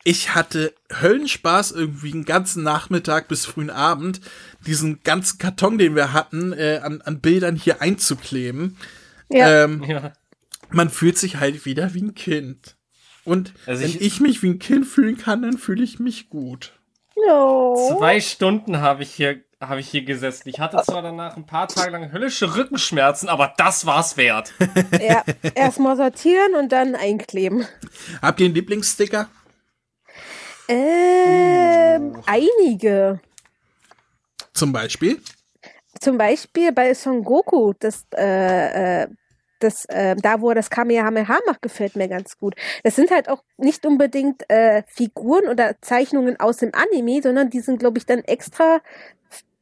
ich 0.05 0.35
hatte 0.35 0.75
Höllenspaß 1.01 1.73
irgendwie 1.73 2.13
einen 2.13 2.25
ganzen 2.25 2.63
Nachmittag 2.63 3.29
bis 3.29 3.47
frühen 3.47 3.71
Abend, 3.71 4.21
diesen 4.67 5.03
ganzen 5.03 5.39
Karton, 5.39 5.79
den 5.79 5.97
wir 5.97 6.13
hatten, 6.13 6.53
äh, 6.53 6.81
an, 6.83 7.01
an 7.03 7.21
Bildern 7.21 7.57
hier 7.57 7.81
einzukleben. 7.81 8.77
Ja. 9.31 9.65
Ähm, 9.65 9.85
ja. 9.89 10.13
Man 10.71 10.91
fühlt 10.91 11.17
sich 11.17 11.37
halt 11.37 11.65
wieder 11.65 11.95
wie 11.95 12.03
ein 12.03 12.15
Kind. 12.15 12.77
Und 13.25 13.53
also 13.67 13.83
wenn 13.83 13.91
ich, 13.91 14.01
ich 14.01 14.21
mich 14.21 14.43
wie 14.43 14.51
ein 14.51 14.59
Kind 14.59 14.87
fühlen 14.87 15.17
kann, 15.17 15.43
dann 15.43 15.59
fühle 15.59 15.83
ich 15.83 15.99
mich 15.99 16.29
gut. 16.29 16.79
No. 17.27 17.97
Zwei 17.99 18.21
Stunden 18.21 18.79
habe 18.79 19.03
ich 19.03 19.13
hier 19.13 19.43
habe 19.61 19.81
ich 19.81 19.89
hier 19.89 20.05
gesessen. 20.05 20.49
Ich 20.49 20.61
hatte 20.61 20.83
zwar 20.83 21.03
danach 21.03 21.37
ein 21.37 21.47
paar 21.47 21.69
Tage 21.69 21.91
lang 21.91 22.13
höllische 22.13 22.57
Rückenschmerzen, 22.57 23.29
aber 23.29 23.55
das 23.57 23.87
war's 23.87 24.17
wert. 24.17 24.53
Ja, 25.01 25.25
erstmal 25.55 25.97
sortieren 25.97 26.55
und 26.55 26.73
dann 26.73 26.95
einkleben. 26.95 27.67
Habt 28.21 28.41
ihr 28.41 28.47
einen 28.47 28.55
Lieblingssticker? 28.55 29.29
Ähm, 30.69 32.17
uh. 32.17 32.23
einige. 32.27 33.21
Zum 34.53 34.73
Beispiel? 34.73 35.21
Zum 36.01 36.19
Beispiel 36.19 36.73
bei 36.73 36.93
Son 36.93 37.25
Goku, 37.25 37.73
das, 37.79 38.05
äh, 38.15 39.03
äh, 39.03 39.09
das, 39.61 39.87
äh, 39.87 40.17
da 40.17 40.41
wo 40.41 40.51
er 40.51 40.57
das 40.57 40.69
Kamehameha 40.69 41.39
macht, 41.47 41.63
gefällt 41.63 41.97
mir 41.97 42.09
ganz 42.09 42.37
gut. 42.37 42.55
Das 42.83 42.97
sind 42.97 43.11
halt 43.11 43.29
auch 43.29 43.43
nicht 43.57 43.87
unbedingt 43.87 44.49
äh, 44.51 44.83
Figuren 44.87 45.49
oder 45.49 45.81
Zeichnungen 45.81 46.39
aus 46.39 46.59
dem 46.59 46.73
Anime, 46.75 47.23
sondern 47.23 47.49
die 47.49 47.61
sind, 47.61 47.79
glaube 47.79 47.99
ich, 47.99 48.05
dann 48.05 48.21
extra 48.21 48.81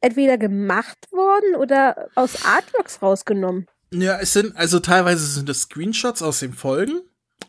entweder 0.05 0.37
gemacht 0.37 1.11
worden 1.11 1.55
oder 1.55 2.09
aus 2.13 2.45
Artworks 2.45 3.01
rausgenommen. 3.01 3.65
Ja, 3.91 4.19
es 4.19 4.33
sind, 4.33 4.55
also 4.55 4.79
teilweise 4.79 5.25
sind 5.25 5.49
es 5.49 5.63
Screenshots 5.63 6.21
aus 6.21 6.39
den 6.39 6.53
Folgen, 6.53 7.01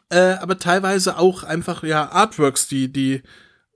äh, 0.08 0.34
aber 0.34 0.58
teilweise 0.58 1.18
auch 1.18 1.42
einfach, 1.42 1.82
ja, 1.82 2.10
Artworks, 2.10 2.66
die, 2.66 2.90
die 2.90 3.22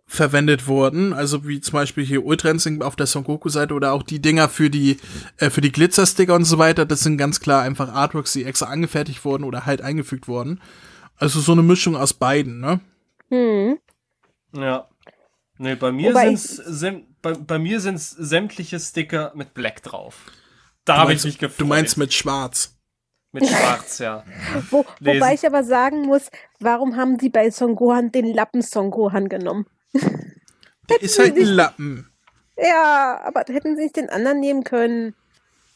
verwendet 0.06 0.66
wurden, 0.66 1.12
also 1.12 1.46
wie 1.46 1.60
zum 1.60 1.74
Beispiel 1.74 2.04
hier 2.04 2.24
Ultra 2.24 2.50
Instinct 2.50 2.82
auf 2.82 2.96
der 2.96 3.06
Son 3.06 3.22
Goku 3.22 3.48
Seite 3.48 3.74
oder 3.74 3.92
auch 3.92 4.02
die 4.02 4.20
Dinger 4.20 4.48
für 4.48 4.68
die 4.68 4.96
äh, 5.36 5.50
für 5.50 5.60
die 5.60 5.70
Glitzersticker 5.70 6.34
und 6.34 6.44
so 6.44 6.58
weiter, 6.58 6.84
das 6.84 7.00
sind 7.00 7.16
ganz 7.16 7.38
klar 7.38 7.62
einfach 7.62 7.92
Artworks, 7.92 8.32
die 8.32 8.44
extra 8.44 8.66
angefertigt 8.66 9.24
wurden 9.24 9.44
oder 9.44 9.66
halt 9.66 9.82
eingefügt 9.82 10.26
wurden. 10.26 10.60
Also 11.16 11.38
so 11.38 11.52
eine 11.52 11.62
Mischung 11.62 11.94
aus 11.94 12.14
beiden, 12.14 12.58
ne? 12.58 12.80
Hm. 13.28 13.78
Ja. 14.52 14.88
Nee, 15.58 15.76
bei 15.76 15.92
mir 15.92 16.16
sind's 16.16 16.56
bei, 17.22 17.32
bei 17.32 17.58
mir 17.58 17.80
sind 17.80 17.96
es 17.96 18.10
sämtliche 18.10 18.78
Sticker 18.80 19.32
mit 19.34 19.54
Black 19.54 19.82
drauf. 19.82 20.16
Da 20.84 20.98
habe 20.98 21.12
ich 21.12 21.24
mich 21.24 21.38
gefreut. 21.38 21.60
Du 21.60 21.66
meinst 21.66 21.96
mit 21.96 22.12
Schwarz? 22.12 22.76
Mit 23.32 23.46
Schwarz, 23.46 23.98
ja. 23.98 24.24
Wo, 24.70 24.84
wobei 25.00 25.34
ich 25.34 25.46
aber 25.46 25.62
sagen 25.62 26.02
muss, 26.02 26.30
warum 26.58 26.96
haben 26.96 27.18
die 27.18 27.28
bei 27.28 27.50
Son 27.50 27.76
Gohan 27.76 28.10
den 28.10 28.26
Lappen 28.26 28.62
Son 28.62 28.90
Gohan 28.90 29.28
genommen? 29.28 29.66
Der 29.92 31.00
ist 31.00 31.18
halt 31.18 31.36
ein 31.36 31.44
Lappen. 31.44 32.10
Ja, 32.56 33.20
aber 33.24 33.44
hätten 33.46 33.76
sie 33.76 33.84
nicht 33.84 33.96
den 33.96 34.10
anderen 34.10 34.40
nehmen 34.40 34.64
können. 34.64 35.14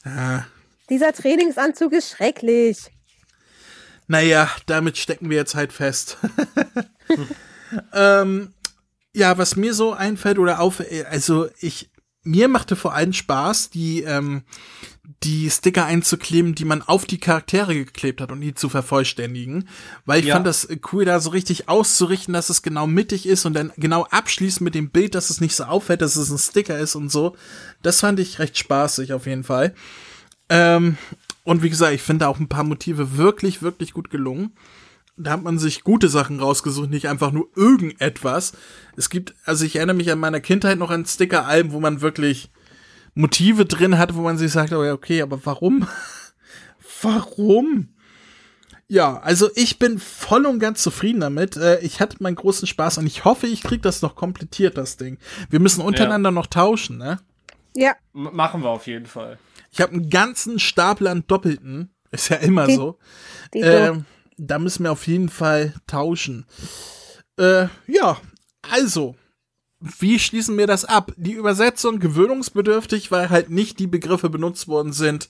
Ja. 0.05 0.47
Dieser 0.91 1.13
Trainingsanzug 1.13 1.93
ist 1.93 2.11
schrecklich. 2.11 2.91
Naja, 4.07 4.51
damit 4.67 4.99
stecken 4.99 5.31
wir 5.31 5.37
jetzt 5.37 5.55
halt 5.55 5.73
fest. 5.73 6.19
ähm, 7.95 8.53
ja, 9.15 9.39
was 9.39 9.57
mir 9.57 9.73
so 9.75 9.93
einfällt 9.93 10.39
oder 10.39 10.61
auf, 10.61 10.83
also 11.09 11.49
ich, 11.61 11.91
mir 12.25 12.49
machte 12.49 12.75
vor 12.75 12.95
allem 12.95 13.13
Spaß, 13.13 13.71
die, 13.71 14.03
ähm, 14.03 14.43
die 15.23 15.49
Sticker 15.51 15.85
einzukleben, 15.85 16.55
die 16.55 16.65
man 16.65 16.83
auf 16.83 17.05
die 17.05 17.19
Charaktere 17.19 17.75
geklebt 17.75 18.21
hat 18.21 18.33
und 18.33 18.41
die 18.41 18.55
zu 18.55 18.69
vervollständigen. 18.69 19.69
Weil 20.05 20.21
ich 20.21 20.27
ja. 20.27 20.35
fand 20.35 20.47
das 20.47 20.69
cool, 20.93 21.05
da 21.05 21.21
so 21.21 21.31
richtig 21.31 21.69
auszurichten, 21.69 22.35
dass 22.35 22.51
es 22.51 22.63
genau 22.63 22.87
mittig 22.87 23.27
ist 23.27 23.47
und 23.47 23.55
dann 23.55 23.73
genau 23.77 24.05
abschließt 24.11 24.61
mit 24.61 24.75
dem 24.75 24.91
Bild, 24.91 25.15
dass 25.15 25.31
es 25.31 25.41
nicht 25.41 25.55
so 25.55 25.65
auffällt, 25.65 26.03
dass 26.03 26.17
es 26.17 26.31
ein 26.31 26.39
Sticker 26.39 26.79
ist 26.79 26.97
und 26.97 27.11
so. 27.11 27.37
Das 27.83 28.01
fand 28.01 28.19
ich 28.19 28.39
recht 28.41 28.59
spaßig 28.59 29.13
auf 29.13 29.27
jeden 29.27 29.45
Fall. 29.45 29.75
Ähm, 30.49 30.99
und 31.45 31.63
wie 31.63 31.71
gesagt, 31.71 31.95
ich 31.95 32.03
finde 32.03 32.27
auch 32.27 32.41
ein 32.41 32.49
paar 32.49 32.65
Motive 32.65 33.17
wirklich, 33.17 33.63
wirklich 33.63 33.93
gut 33.93 34.11
gelungen 34.11 34.53
da 35.17 35.33
hat 35.33 35.43
man 35.43 35.59
sich 35.59 35.85
gute 35.85 36.09
Sachen 36.09 36.41
rausgesucht, 36.41 36.91
nicht 36.91 37.09
einfach 37.09 37.31
nur 37.31 37.49
irgendetwas. 37.55 38.53
Es 38.97 39.11
gibt, 39.11 39.35
also 39.45 39.65
ich 39.65 39.77
erinnere 39.77 39.97
mich 39.97 40.11
an 40.11 40.19
meiner 40.19 40.41
Kindheit 40.41 40.79
noch 40.79 40.91
an 40.91 41.07
Sticker-Alben, 41.07 41.73
wo 41.73 41.81
man 41.81 42.01
wirklich 42.01 42.51
Motive 43.15 43.65
drin 43.65 43.97
hat, 43.97 44.15
wo 44.15 44.23
man 44.23 44.39
sich 44.39 44.53
sagt, 44.53 44.73
oh 44.73 44.83
okay, 44.93 45.23
aber 45.23 45.45
warum? 45.45 45.87
warum? 47.03 47.91
Ja, 48.87 49.19
also 49.19 49.49
ich 49.55 49.79
bin 49.79 49.99
voll 49.99 50.47
und 50.47 50.59
ganz 50.59 50.83
zufrieden 50.83 51.21
damit. 51.21 51.57
Äh, 51.57 51.81
ich 51.81 52.01
hatte 52.01 52.17
meinen 52.21 52.35
großen 52.35 52.67
Spaß 52.67 52.99
und 52.99 53.07
ich 53.07 53.25
hoffe, 53.25 53.47
ich 53.47 53.63
krieg 53.63 53.83
das 53.83 54.03
noch 54.03 54.15
komplettiert, 54.15 54.77
das 54.77 54.97
Ding. 54.97 55.19
Wir 55.49 55.61
müssen 55.61 55.81
untereinander 55.81 56.31
ja. 56.31 56.35
noch 56.35 56.47
tauschen, 56.47 56.99
ne? 56.99 57.19
Ja. 57.75 57.93
M 58.15 58.31
machen 58.33 58.63
wir 58.63 58.69
auf 58.69 58.87
jeden 58.87 59.07
Fall. 59.07 59.39
Ich 59.71 59.81
habe 59.81 59.93
einen 59.93 60.11
ganzen 60.11 60.59
Stapel 60.59 61.07
an 61.07 61.25
Doppelten. 61.27 61.91
Ist 62.11 62.29
ja 62.29 62.37
immer 62.37 62.67
die, 62.67 62.75
so. 62.75 62.99
Die 63.55 63.61
ähm, 63.61 64.05
da 64.37 64.59
müssen 64.59 64.85
wir 64.85 64.93
auf 64.93 65.07
jeden 65.07 65.29
Fall 65.29 65.75
tauschen. 65.87 66.47
Äh, 67.39 67.67
ja, 67.87 68.21
also, 68.63 69.17
wie 69.81 70.19
schließen 70.19 70.57
wir 70.57 70.67
das 70.67 70.85
ab? 70.85 71.13
Die 71.17 71.33
Übersetzung 71.33 71.99
gewöhnungsbedürftig, 71.99 73.11
weil 73.11 73.31
halt 73.31 73.51
nicht 73.51 73.79
die 73.79 73.87
Begriffe 73.87 74.31
benutzt 74.31 74.69
worden 74.69 74.93
sind, 74.93 75.29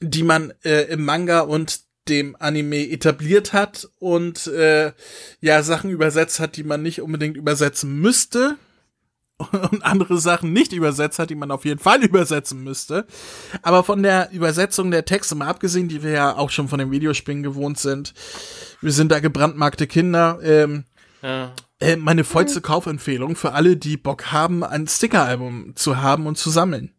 die 0.00 0.22
man 0.22 0.52
äh, 0.64 0.84
im 0.84 1.04
Manga 1.04 1.40
und 1.40 1.80
dem 2.08 2.36
Anime 2.38 2.88
etabliert 2.88 3.52
hat 3.52 3.88
und 3.98 4.46
äh, 4.46 4.92
ja 5.40 5.62
Sachen 5.62 5.90
übersetzt 5.90 6.40
hat, 6.40 6.56
die 6.56 6.64
man 6.64 6.82
nicht 6.82 7.02
unbedingt 7.02 7.36
übersetzen 7.36 8.00
müsste 8.00 8.56
und 9.70 9.84
andere 9.84 10.18
Sachen 10.18 10.52
nicht 10.52 10.72
übersetzt 10.72 11.18
hat, 11.18 11.30
die 11.30 11.34
man 11.34 11.50
auf 11.50 11.64
jeden 11.64 11.78
Fall 11.78 12.02
übersetzen 12.04 12.62
müsste. 12.64 13.06
Aber 13.62 13.84
von 13.84 14.02
der 14.02 14.30
Übersetzung 14.32 14.90
der 14.90 15.04
Texte 15.04 15.34
mal 15.34 15.48
abgesehen, 15.48 15.88
die 15.88 16.02
wir 16.02 16.10
ja 16.10 16.36
auch 16.36 16.50
schon 16.50 16.68
von 16.68 16.78
den 16.78 16.90
Videospielen 16.90 17.42
gewohnt 17.42 17.78
sind, 17.78 18.14
wir 18.80 18.92
sind 18.92 19.12
da 19.12 19.20
gebrandmarkte 19.20 19.86
Kinder. 19.86 20.38
Ähm, 20.42 20.84
ja. 21.22 21.52
äh, 21.80 21.96
meine 21.96 22.24
vollste 22.24 22.60
Kaufempfehlung 22.60 23.36
für 23.36 23.52
alle, 23.52 23.76
die 23.76 23.96
Bock 23.96 24.32
haben, 24.32 24.64
ein 24.64 24.86
Sticker-Album 24.86 25.74
zu 25.76 26.00
haben 26.00 26.26
und 26.26 26.36
zu 26.36 26.50
sammeln. 26.50 26.92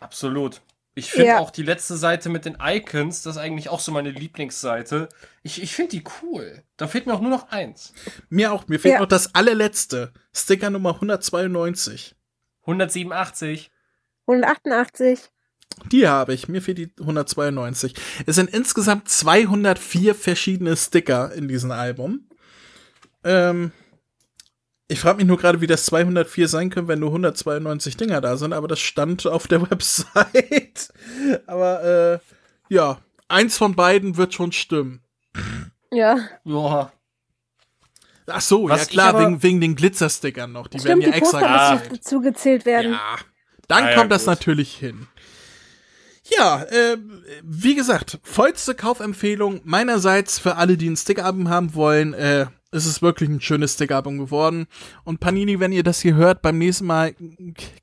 Absolut. 0.00 0.62
Ich 0.98 1.10
finde 1.10 1.28
ja. 1.28 1.38
auch 1.40 1.50
die 1.50 1.62
letzte 1.62 1.94
Seite 1.98 2.30
mit 2.30 2.46
den 2.46 2.56
Icons, 2.58 3.20
das 3.20 3.36
ist 3.36 3.42
eigentlich 3.42 3.68
auch 3.68 3.80
so 3.80 3.92
meine 3.92 4.08
Lieblingsseite. 4.08 5.10
Ich, 5.42 5.62
ich 5.62 5.74
finde 5.74 5.90
die 5.90 6.04
cool. 6.22 6.62
Da 6.78 6.88
fehlt 6.88 7.06
mir 7.06 7.12
auch 7.12 7.20
nur 7.20 7.28
noch 7.28 7.50
eins. 7.50 7.92
Mir 8.30 8.50
auch. 8.50 8.66
Mir 8.66 8.80
fehlt 8.80 8.94
ja. 8.94 9.00
noch 9.00 9.06
das 9.06 9.34
allerletzte. 9.34 10.14
Sticker 10.32 10.70
Nummer 10.70 10.94
192. 10.94 12.16
187. 12.62 13.70
188. 14.26 15.20
Die 15.92 16.08
habe 16.08 16.32
ich. 16.32 16.48
Mir 16.48 16.62
fehlt 16.62 16.78
die 16.78 16.90
192. 16.98 17.94
Es 18.24 18.36
sind 18.36 18.48
insgesamt 18.48 19.10
204 19.10 20.14
verschiedene 20.14 20.78
Sticker 20.78 21.30
in 21.34 21.46
diesem 21.46 21.72
Album. 21.72 22.26
Ähm, 23.22 23.70
ich 24.88 25.00
frage 25.00 25.18
mich 25.18 25.26
nur 25.26 25.38
gerade, 25.38 25.60
wie 25.60 25.66
das 25.66 25.84
204 25.86 26.48
sein 26.48 26.70
können, 26.70 26.88
wenn 26.88 27.00
nur 27.00 27.10
192 27.10 27.96
Dinger 27.96 28.20
da 28.20 28.36
sind, 28.36 28.52
aber 28.52 28.68
das 28.68 28.80
stand 28.80 29.26
auf 29.26 29.48
der 29.48 29.62
Website. 29.70 30.92
aber 31.46 31.82
äh, 31.84 32.18
ja, 32.68 32.98
eins 33.28 33.56
von 33.56 33.74
beiden 33.74 34.16
wird 34.16 34.34
schon 34.34 34.52
stimmen. 34.52 35.02
Ja. 35.92 36.18
Ja. 36.44 36.92
Ach 38.28 38.40
so, 38.40 38.68
Was 38.68 38.80
ja 38.80 38.86
klar, 38.86 39.20
wegen, 39.20 39.42
wegen 39.42 39.60
den 39.60 39.76
Glitzerstickern 39.76 40.50
noch. 40.50 40.66
Die 40.66 40.78
stimmt, 40.78 41.02
werden 41.02 41.12
ja 41.12 41.16
extra 41.16 41.76
die 41.76 41.88
dazu 41.96 42.20
gezählt 42.20 42.66
werden. 42.66 42.92
Ja, 42.92 43.16
dann 43.68 43.84
ah, 43.84 43.94
kommt 43.94 44.10
ja, 44.10 44.16
das 44.16 44.26
natürlich 44.26 44.74
hin. 44.76 45.06
Ja, 46.36 46.62
äh, 46.64 46.96
wie 47.44 47.76
gesagt, 47.76 48.18
vollste 48.24 48.74
Kaufempfehlung 48.74 49.60
meinerseits 49.64 50.40
für 50.40 50.56
alle, 50.56 50.76
die 50.76 50.90
ein 50.90 50.96
Sticker-Album 50.96 51.48
haben 51.48 51.74
wollen. 51.74 52.14
Äh, 52.14 52.46
es 52.76 52.86
ist 52.86 53.02
wirklich 53.02 53.28
ein 53.28 53.40
schönes 53.40 53.74
Sticker-Album 53.74 54.18
geworden. 54.18 54.66
Und 55.04 55.20
Panini, 55.20 55.58
wenn 55.58 55.72
ihr 55.72 55.82
das 55.82 56.00
hier 56.00 56.14
hört, 56.14 56.42
beim 56.42 56.58
nächsten 56.58 56.86
Mal 56.86 57.14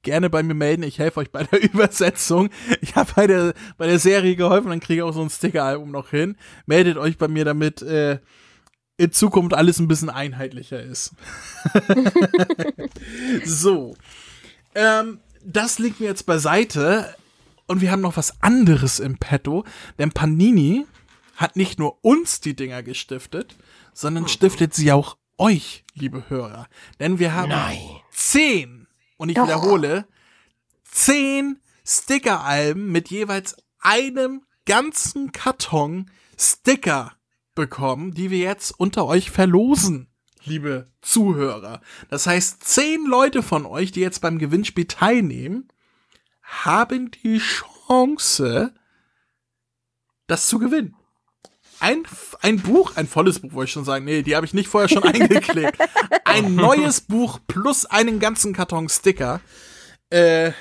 gerne 0.03 0.29
bei 0.29 0.43
mir 0.43 0.53
melden. 0.53 0.83
Ich 0.83 0.99
helfe 0.99 1.19
euch 1.19 1.31
bei 1.31 1.43
der 1.43 1.61
Übersetzung. 1.73 2.49
Ich 2.81 2.95
habe 2.95 3.11
bei 3.15 3.27
der, 3.27 3.53
bei 3.77 3.87
der 3.87 3.99
Serie 3.99 4.35
geholfen, 4.35 4.69
dann 4.69 4.79
kriege 4.79 5.01
ich 5.01 5.03
auch 5.03 5.13
so 5.13 5.21
ein 5.21 5.29
Sticker-Album 5.29 5.91
noch 5.91 6.09
hin. 6.09 6.37
Meldet 6.65 6.97
euch 6.97 7.17
bei 7.17 7.27
mir, 7.27 7.43
damit 7.43 7.81
äh, 7.81 8.19
in 8.97 9.11
Zukunft 9.11 9.53
alles 9.53 9.79
ein 9.79 9.87
bisschen 9.87 10.09
einheitlicher 10.09 10.81
ist. 10.81 11.13
so. 13.45 13.95
Ähm, 14.75 15.19
das 15.43 15.79
liegt 15.79 15.99
mir 15.99 16.05
jetzt 16.05 16.25
beiseite. 16.25 17.15
Und 17.65 17.81
wir 17.81 17.91
haben 17.91 18.01
noch 18.01 18.17
was 18.17 18.41
anderes 18.41 18.99
im 18.99 19.17
Petto. 19.17 19.65
Denn 19.97 20.11
Panini 20.11 20.85
hat 21.35 21.55
nicht 21.55 21.79
nur 21.79 22.03
uns 22.03 22.41
die 22.41 22.55
Dinger 22.55 22.83
gestiftet, 22.83 23.55
sondern 23.93 24.27
stiftet 24.27 24.73
sie 24.73 24.91
auch 24.91 25.17
euch, 25.37 25.83
liebe 25.93 26.29
Hörer. 26.29 26.67
Denn 26.99 27.19
wir 27.19 27.33
haben 27.33 27.49
Nein. 27.49 27.79
zehn, 28.11 28.87
und 29.17 29.29
ich 29.29 29.35
Doch. 29.35 29.45
wiederhole, 29.45 30.07
zehn 30.83 31.59
Sticker-Alben 31.85 32.91
mit 32.91 33.09
jeweils 33.09 33.55
einem 33.79 34.43
ganzen 34.65 35.31
Karton 35.31 36.09
Sticker 36.37 37.13
bekommen, 37.55 38.13
die 38.13 38.31
wir 38.31 38.39
jetzt 38.39 38.71
unter 38.71 39.05
euch 39.05 39.29
verlosen, 39.29 40.07
liebe 40.43 40.91
Zuhörer. 41.01 41.81
Das 42.09 42.27
heißt, 42.27 42.63
zehn 42.63 43.05
Leute 43.05 43.43
von 43.43 43.65
euch, 43.65 43.91
die 43.91 44.01
jetzt 44.01 44.21
beim 44.21 44.39
Gewinnspiel 44.39 44.85
teilnehmen, 44.85 45.67
haben 46.41 47.11
die 47.11 47.39
Chance, 47.39 48.73
das 50.27 50.47
zu 50.47 50.59
gewinnen. 50.59 50.95
Ein, 51.83 52.03
ein 52.39 52.61
Buch, 52.61 52.93
ein 52.95 53.07
volles 53.07 53.39
Buch, 53.39 53.51
wollte 53.51 53.67
ich 53.67 53.73
schon 53.73 53.83
sagen. 53.83 54.05
Nee, 54.05 54.21
die 54.21 54.37
habe 54.37 54.45
ich 54.45 54.53
nicht 54.53 54.69
vorher 54.69 54.87
schon 54.87 55.03
eingeklebt. 55.03 55.77
Ein 56.23 56.55
neues 56.55 57.01
Buch 57.01 57.39
plus 57.45 57.85
einen 57.85 58.21
ganzen 58.21 58.53
Karton 58.53 58.87
Sticker. 58.87 59.41
Äh, 60.09 60.53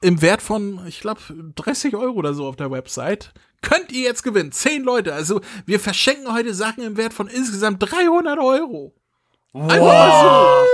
Im 0.00 0.20
Wert 0.20 0.42
von, 0.42 0.84
ich 0.88 1.00
glaube, 1.00 1.20
30 1.54 1.94
Euro 1.94 2.14
oder 2.14 2.34
so 2.34 2.46
auf 2.46 2.56
der 2.56 2.72
Website. 2.72 3.32
Könnt 3.62 3.92
ihr 3.92 4.02
jetzt 4.02 4.24
gewinnen. 4.24 4.50
Zehn 4.50 4.82
Leute. 4.82 5.14
Also, 5.14 5.40
wir 5.66 5.78
verschenken 5.78 6.34
heute 6.34 6.52
Sachen 6.52 6.82
im 6.82 6.96
Wert 6.96 7.14
von 7.14 7.28
insgesamt 7.28 7.80
300 7.80 8.40
Euro. 8.40 8.92
Einfach 9.52 9.76
mal 9.78 10.66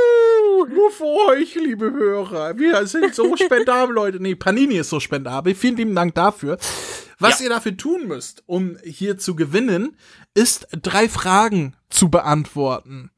so. 0.64 0.74
Nur 0.74 0.90
für 0.90 1.32
euch, 1.32 1.54
liebe 1.54 1.92
Hörer. 1.92 2.56
Wir 2.56 2.86
sind 2.86 3.14
so 3.14 3.36
spendabel, 3.36 3.94
Leute. 3.94 4.20
Nee, 4.20 4.36
Panini 4.36 4.76
ist 4.76 4.88
so 4.88 5.00
spendabel. 5.00 5.54
Vielen 5.54 5.76
lieben 5.76 5.94
Dank 5.94 6.14
dafür. 6.14 6.56
Was 7.18 7.40
ihr 7.40 7.48
dafür 7.48 7.76
tun 7.76 8.06
müsst, 8.06 8.42
um 8.46 8.76
hier 8.84 9.16
zu 9.18 9.34
gewinnen, 9.36 9.96
ist 10.34 10.68
drei 10.70 11.08
Fragen 11.08 11.74
zu 11.88 12.10
beantworten. 12.10 13.10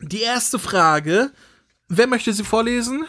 Die 0.00 0.20
erste 0.20 0.58
Frage, 0.58 1.32
wer 1.88 2.06
möchte 2.06 2.32
sie 2.32 2.44
vorlesen? 2.44 3.06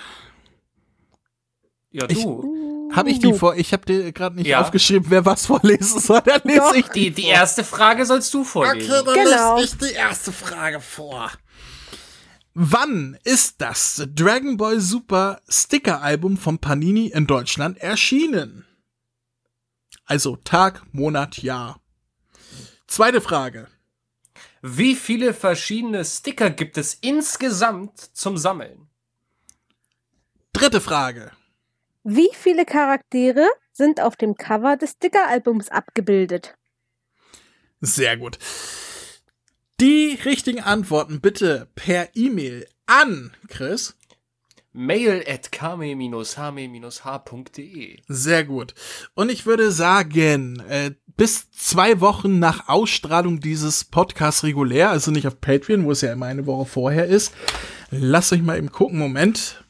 Ja, 1.92 2.06
Ich- 2.10 2.24
du. 2.24 2.90
Habe 2.94 3.10
ich 3.10 3.20
die 3.20 3.34
vor? 3.34 3.56
Ich 3.58 3.74
habe 3.74 3.86
dir 3.86 4.14
gerade 4.14 4.38
nicht 4.38 4.48
Ja. 4.48 4.62
aufgeschrieben, 4.62 5.08
wer 5.10 5.26
was 5.26 5.46
vorlesen 5.46 6.00
soll. 6.00 6.22
Dann 6.22 6.42
lese 6.46 6.60
Doch. 6.60 6.74
ich 6.74 6.88
Die, 6.88 7.12
die 7.12 7.26
erste 7.26 7.66
Frage 7.66 8.06
sollst 8.06 8.34
du 8.34 8.46
vorlesen. 8.46 8.90
Okay, 8.90 9.04
dann 9.06 9.14
Genau. 9.26 9.58
lese 9.60 9.76
ich 9.84 9.90
die 9.90 9.94
erste 9.94 10.32
Frage 10.32 10.80
vor. 10.80 11.30
Wann 12.54 13.18
ist 13.26 13.56
das 13.60 14.08
Dragon 14.16 14.56
Ball 14.56 14.80
Super 14.80 15.42
Sticker 15.50 16.02
Album 16.02 16.38
von 16.38 16.60
Panini 16.60 17.08
in 17.08 17.28
Deutschland 17.28 17.78
erschienen? 17.80 18.66
Also 20.08 20.38
Tag, 20.38 20.82
Monat, 20.94 21.44
Jahr. 21.44 21.82
Zweite 22.88 23.20
Frage. 23.20 23.68
Wie 24.62 24.96
viele 24.96 25.34
verschiedene 25.34 26.06
Sticker 26.06 26.50
gibt 26.50 26.78
es 26.78 26.94
insgesamt 26.96 28.00
zum 28.00 28.38
Sammeln? 28.38 28.88
Dritte 30.54 30.80
Frage. 30.80 31.32
Wie 32.06 32.30
viele 32.34 32.66
Charaktere 32.66 33.46
sind 33.74 34.00
auf 34.00 34.16
dem 34.16 34.36
Cover 34.36 34.78
des 34.78 34.92
Sticker-Albums 34.92 35.68
abgebildet? 35.68 36.58
Sehr 37.82 38.16
gut. 38.16 38.40
Die 39.82 40.18
richtigen 40.24 40.62
Antworten 40.62 41.20
bitte 41.20 41.68
per 41.76 42.16
E-Mail 42.16 42.66
an 42.86 43.36
Chris. 43.50 43.98
Mail 44.78 45.24
at 45.28 45.52
kame-hame-h.de 45.52 48.00
Sehr 48.08 48.44
gut. 48.44 48.76
Und 49.16 49.32
ich 49.32 49.48
würde 49.48 49.72
sagen, 49.72 50.62
äh, 50.70 50.92
bis 51.18 51.50
zwei 51.52 52.00
Wochen 52.00 52.38
nach 52.38 52.70
Ausstrahlung 52.70 53.40
dieses 53.40 53.84
Podcasts 53.84 54.44
regulär, 54.44 54.92
also 54.92 55.10
nicht 55.10 55.26
auf 55.26 55.42
Patreon, 55.42 55.86
wo 55.86 55.92
es 55.92 56.02
ja 56.02 56.14
immer 56.14 56.28
eine 56.28 56.46
Woche 56.46 56.68
vorher 56.68 57.08
ist, 57.08 57.34
lasst 57.90 58.32
euch 58.34 58.44
mal 58.44 58.58
eben 58.58 58.72
gucken, 58.72 59.00
Moment. 59.00 59.64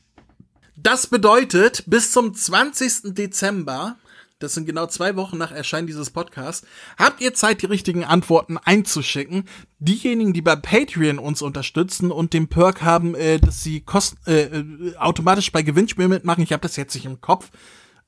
Das 0.75 1.07
bedeutet, 1.07 1.85
bis 1.87 2.11
zum 2.11 2.33
20. 2.33 3.15
Dezember, 3.15 3.95
das 4.39 4.53
sind 4.53 4.65
genau 4.65 4.85
zwei 4.87 5.15
Wochen 5.15 5.37
nach 5.37 5.51
Erscheinen 5.51 5.87
dieses 5.87 6.11
Podcasts, 6.11 6.65
habt 6.97 7.21
ihr 7.21 7.33
Zeit, 7.33 7.61
die 7.61 7.65
richtigen 7.65 8.03
Antworten 8.03 8.57
einzuschicken. 8.57 9.45
Diejenigen, 9.79 10.33
die 10.33 10.41
bei 10.41 10.55
Patreon 10.55 11.19
uns 11.19 11.41
unterstützen 11.41 12.11
und 12.11 12.33
den 12.33 12.47
Perk 12.47 12.83
haben, 12.83 13.15
äh, 13.15 13.39
dass 13.39 13.63
sie 13.63 13.81
kosten, 13.81 14.17
äh, 14.27 14.43
äh, 14.43 14.95
automatisch 14.97 15.51
bei 15.51 15.63
Gewinnspielen 15.63 16.09
mitmachen, 16.09 16.43
ich 16.43 16.51
habe 16.51 16.61
das 16.61 16.75
jetzt 16.75 16.93
nicht 16.93 17.05
im 17.05 17.21
Kopf, 17.21 17.49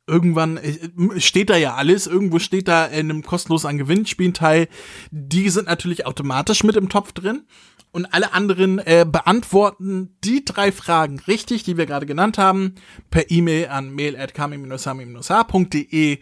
irgendwann 0.09 0.57
äh, 0.57 1.19
steht 1.19 1.49
da 1.49 1.57
ja 1.57 1.75
alles, 1.75 2.07
irgendwo 2.07 2.39
steht 2.39 2.67
da 2.67 2.85
in 2.85 3.09
einem 3.09 3.23
kostenlos 3.23 3.65
an 3.65 3.77
Gewinnspielen 3.77 4.33
teil. 4.33 4.67
Die 5.11 5.49
sind 5.49 5.67
natürlich 5.67 6.05
automatisch 6.05 6.63
mit 6.63 6.75
im 6.75 6.89
Topf 6.89 7.13
drin. 7.13 7.43
Und 7.91 8.13
alle 8.13 8.33
anderen 8.33 8.77
äh, 8.79 9.05
beantworten 9.09 10.17
die 10.23 10.43
drei 10.45 10.71
Fragen 10.71 11.17
richtig, 11.19 11.63
die 11.63 11.75
wir 11.77 11.87
gerade 11.87 12.05
genannt 12.05 12.37
haben, 12.37 12.75
per 13.09 13.31
E-Mail 13.31 13.69
an 13.69 13.89
mail.kami-hami-h.de 13.91 16.19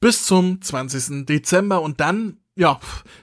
bis 0.00 0.24
zum 0.24 0.62
20. 0.62 1.26
Dezember. 1.26 1.82
Und 1.82 2.00
dann, 2.00 2.38
ja, 2.56 2.80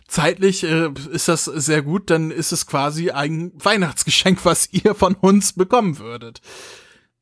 zeitlich 0.08 0.64
äh, 0.64 0.92
ist 1.12 1.28
das 1.28 1.46
sehr 1.46 1.82
gut, 1.82 2.12
dann 2.12 2.30
ist 2.30 2.52
es 2.52 2.68
quasi 2.68 3.10
ein 3.10 3.52
Weihnachtsgeschenk, 3.56 4.42
was 4.46 4.72
ihr 4.72 4.94
von 4.94 5.16
uns 5.16 5.54
bekommen 5.54 5.98
würdet. 5.98 6.42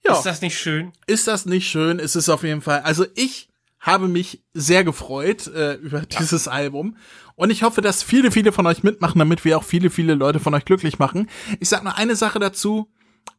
Ja. 0.03 0.13
Ist 0.13 0.23
das 0.23 0.41
nicht 0.41 0.57
schön? 0.57 0.93
Ist 1.07 1.27
das 1.27 1.45
nicht 1.45 1.69
schön? 1.69 1.99
Ist 1.99 2.15
es 2.15 2.29
auf 2.29 2.43
jeden 2.43 2.61
Fall. 2.61 2.81
Also 2.81 3.05
ich 3.15 3.49
habe 3.79 4.07
mich 4.07 4.43
sehr 4.53 4.83
gefreut 4.83 5.47
äh, 5.47 5.75
über 5.75 6.01
dieses 6.01 6.47
Album 6.47 6.97
und 7.39 7.51
ich 7.51 7.63
hoffe, 7.63 7.79
dass 7.79 8.03
viele, 8.03 8.31
viele 8.31 8.51
von 8.51 8.67
euch 8.67 8.83
mitmachen, 8.83 9.17
damit 9.17 9.45
wir 9.45 9.57
auch 9.57 9.63
viele, 9.63 9.89
viele 9.89 10.13
Leute 10.13 10.41
von 10.41 10.53
euch 10.53 10.65
glücklich 10.65 10.99
machen. 10.99 11.29
Ich 11.61 11.69
sag 11.69 11.85
noch 11.85 11.97
eine 11.97 12.17
Sache 12.17 12.37
dazu. 12.37 12.89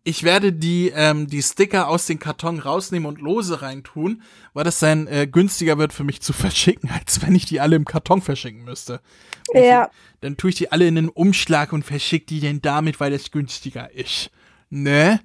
Ich 0.04 0.22
werde 0.22 0.54
die, 0.54 0.90
ähm, 0.94 1.26
die 1.26 1.42
Sticker 1.42 1.86
aus 1.86 2.06
den 2.06 2.18
Karton 2.18 2.60
rausnehmen 2.60 3.06
und 3.06 3.20
lose 3.20 3.60
reintun, 3.60 4.22
weil 4.54 4.64
das 4.64 4.78
dann 4.78 5.06
äh, 5.06 5.26
günstiger 5.30 5.76
wird 5.76 5.92
für 5.92 6.04
mich 6.04 6.22
zu 6.22 6.32
verschicken, 6.32 6.88
als 6.88 7.20
wenn 7.20 7.34
ich 7.34 7.44
die 7.44 7.60
alle 7.60 7.76
im 7.76 7.84
Karton 7.84 8.22
verschicken 8.22 8.64
müsste. 8.64 9.02
Und 9.48 9.62
Ja. 9.62 9.90
Dann 10.22 10.38
tue 10.38 10.48
ich 10.48 10.56
die 10.56 10.72
alle 10.72 10.88
in 10.88 10.96
einen 10.96 11.10
Umschlag 11.10 11.74
und 11.74 11.84
verschicke 11.84 12.24
die 12.24 12.40
dann 12.40 12.62
damit, 12.62 13.00
weil 13.00 13.10
das 13.10 13.30
günstiger 13.30 13.92
ist. 13.92 14.30
Ne? 14.70 15.20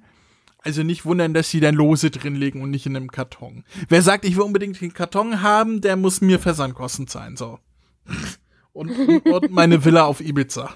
Also 0.58 0.82
nicht 0.82 1.06
wundern, 1.06 1.32
dass 1.32 1.48
sie 1.48 1.60
dann 1.60 1.76
lose 1.76 2.10
drin 2.10 2.34
liegen 2.34 2.60
und 2.60 2.72
nicht 2.72 2.84
in 2.84 2.94
einem 2.94 3.10
Karton. 3.10 3.64
Wer 3.88 4.02
sagt, 4.02 4.26
ich 4.26 4.36
will 4.36 4.42
unbedingt 4.42 4.78
den 4.82 4.92
Karton 4.92 5.40
haben, 5.40 5.80
der 5.80 5.96
muss 5.96 6.20
mir 6.20 6.38
Versandkosten 6.38 7.06
zahlen, 7.06 7.38
so. 7.38 7.58
Und, 8.76 9.26
und 9.26 9.50
meine 9.50 9.84
Villa 9.84 10.04
auf 10.04 10.20
Ibiza. 10.20 10.70